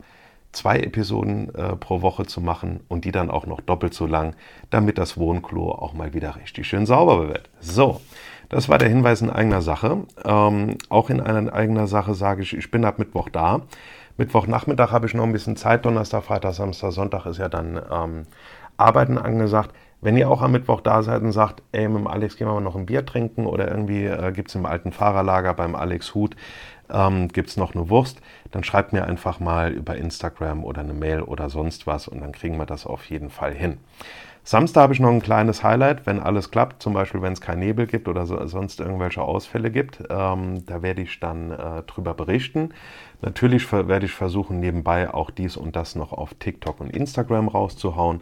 zwei 0.53 0.79
Episoden 0.79 1.53
äh, 1.53 1.75
pro 1.75 2.01
Woche 2.01 2.25
zu 2.25 2.41
machen 2.41 2.79
und 2.87 3.05
die 3.05 3.11
dann 3.11 3.29
auch 3.29 3.45
noch 3.45 3.61
doppelt 3.61 3.93
so 3.93 4.07
lang, 4.07 4.35
damit 4.71 4.97
das 4.97 5.19
Wohnklo 5.19 5.71
auch 5.71 5.93
mal 5.93 6.15
wieder 6.15 6.35
richtig 6.35 6.65
schön 6.65 6.87
sauber 6.87 7.27
wird. 7.27 7.51
So, 7.59 8.01
das 8.49 8.69
war 8.69 8.79
der 8.79 8.89
Hinweis 8.89 9.21
in 9.21 9.29
eigener 9.29 9.61
Sache. 9.61 9.97
Ähm, 10.25 10.79
auch 10.89 11.11
in 11.11 11.21
einer 11.21 11.53
eigener 11.53 11.85
Sache 11.85 12.15
sage 12.15 12.41
ich, 12.41 12.57
ich 12.57 12.71
bin 12.71 12.85
ab 12.85 12.97
Mittwoch 12.97 13.29
da. 13.29 13.61
Mittwochnachmittag 14.17 14.91
habe 14.91 15.05
ich 15.05 15.13
noch 15.13 15.25
ein 15.25 15.31
bisschen 15.31 15.57
Zeit. 15.57 15.85
Donnerstag, 15.85 16.23
Freitag, 16.23 16.55
Samstag, 16.55 16.91
Sonntag 16.91 17.27
ist 17.27 17.37
ja 17.37 17.49
dann 17.49 17.79
ähm, 17.91 18.23
Arbeiten 18.77 19.19
angesagt. 19.19 19.75
Wenn 20.01 20.17
ihr 20.17 20.29
auch 20.29 20.41
am 20.41 20.51
Mittwoch 20.51 20.81
da 20.81 21.03
seid 21.03 21.21
und 21.21 21.31
sagt, 21.31 21.61
ey, 21.71 21.87
mit 21.87 21.99
dem 21.99 22.07
Alex 22.07 22.35
gehen 22.35 22.47
wir 22.47 22.53
mal 22.53 22.61
noch 22.61 22.75
ein 22.75 22.87
Bier 22.87 23.05
trinken 23.05 23.45
oder 23.45 23.69
irgendwie 23.69 24.05
äh, 24.05 24.31
gibt 24.31 24.49
es 24.49 24.55
im 24.55 24.65
alten 24.65 24.91
Fahrerlager 24.91 25.53
beim 25.53 25.75
Alex 25.75 26.15
Hut 26.15 26.35
ähm, 26.91 27.27
gibt 27.29 27.49
es 27.49 27.57
noch 27.57 27.73
eine 27.73 27.89
Wurst, 27.89 28.21
dann 28.51 28.63
schreibt 28.63 28.93
mir 28.93 29.05
einfach 29.05 29.39
mal 29.39 29.71
über 29.71 29.95
Instagram 29.95 30.63
oder 30.63 30.81
eine 30.81 30.93
Mail 30.93 31.21
oder 31.21 31.49
sonst 31.49 31.87
was 31.87 32.07
und 32.07 32.21
dann 32.21 32.31
kriegen 32.31 32.57
wir 32.57 32.65
das 32.65 32.85
auf 32.85 33.05
jeden 33.05 33.29
Fall 33.29 33.53
hin. 33.53 33.77
Samstag 34.43 34.81
habe 34.81 34.93
ich 34.93 34.99
noch 34.99 35.11
ein 35.11 35.21
kleines 35.21 35.63
Highlight, 35.63 36.07
wenn 36.07 36.19
alles 36.19 36.49
klappt, 36.49 36.81
zum 36.81 36.93
Beispiel 36.93 37.21
wenn 37.21 37.33
es 37.33 37.41
keinen 37.41 37.59
Nebel 37.59 37.85
gibt 37.85 38.07
oder 38.07 38.25
so, 38.25 38.43
sonst 38.47 38.79
irgendwelche 38.79 39.21
Ausfälle 39.21 39.69
gibt. 39.69 39.99
Ähm, 40.09 40.65
da 40.65 40.81
werde 40.81 41.03
ich 41.03 41.19
dann 41.19 41.51
äh, 41.51 41.83
drüber 41.83 42.15
berichten. 42.15 42.69
Natürlich 43.21 43.71
werde 43.71 44.07
ich 44.07 44.13
versuchen, 44.13 44.59
nebenbei 44.59 45.13
auch 45.13 45.29
dies 45.29 45.57
und 45.57 45.75
das 45.75 45.93
noch 45.95 46.11
auf 46.11 46.33
TikTok 46.33 46.79
und 46.79 46.89
Instagram 46.89 47.49
rauszuhauen. 47.49 48.21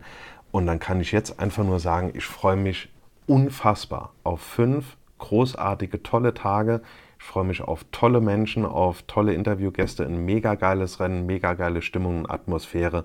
Und 0.52 0.66
dann 0.66 0.80
kann 0.80 1.02
ich 1.02 1.12
jetzt 1.12 1.40
einfach 1.40 1.64
nur 1.64 1.80
sagen, 1.80 2.12
ich 2.14 2.26
freue 2.26 2.56
mich 2.56 2.90
unfassbar 3.28 4.14
auf 4.24 4.42
fünf 4.42 4.98
großartige, 5.20 6.02
tolle 6.02 6.34
Tage. 6.34 6.82
Ich 7.20 7.26
freue 7.26 7.44
mich 7.44 7.62
auf 7.62 7.86
tolle 7.92 8.22
Menschen, 8.22 8.66
auf 8.66 9.04
tolle 9.04 9.34
Interviewgäste, 9.34 10.06
ein 10.06 10.26
mega 10.26 10.56
geiles 10.56 11.00
Rennen, 11.00 11.26
mega 11.26 11.54
geile 11.54 11.82
Stimmung 11.82 12.20
und 12.20 12.32
Atmosphäre. 12.32 13.04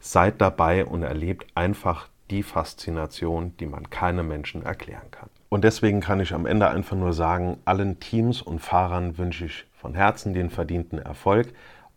Seid 0.00 0.40
dabei 0.40 0.84
und 0.84 1.04
erlebt 1.04 1.46
einfach 1.54 2.08
die 2.30 2.42
Faszination, 2.42 3.56
die 3.58 3.66
man 3.66 3.88
keinem 3.88 4.28
Menschen 4.28 4.64
erklären 4.64 5.10
kann. 5.10 5.28
Und 5.48 5.64
deswegen 5.64 6.00
kann 6.00 6.18
ich 6.18 6.34
am 6.34 6.46
Ende 6.46 6.68
einfach 6.68 6.96
nur 6.96 7.12
sagen, 7.12 7.58
allen 7.64 8.00
Teams 8.00 8.42
und 8.42 8.58
Fahrern 8.58 9.18
wünsche 9.18 9.44
ich 9.44 9.66
von 9.74 9.94
Herzen 9.94 10.32
den 10.32 10.50
verdienten 10.50 10.98
Erfolg. 10.98 11.52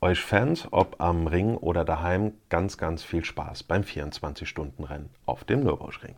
Euch 0.05 0.21
Fans, 0.21 0.67
ob 0.69 1.01
am 1.01 1.25
Ring 1.25 1.57
oder 1.57 1.83
daheim, 1.83 2.33
ganz, 2.49 2.77
ganz 2.77 3.01
viel 3.01 3.25
Spaß 3.25 3.63
beim 3.63 3.81
24-Stunden-Rennen 3.81 5.09
auf 5.25 5.45
dem 5.45 5.61
Nürburgring. 5.61 6.13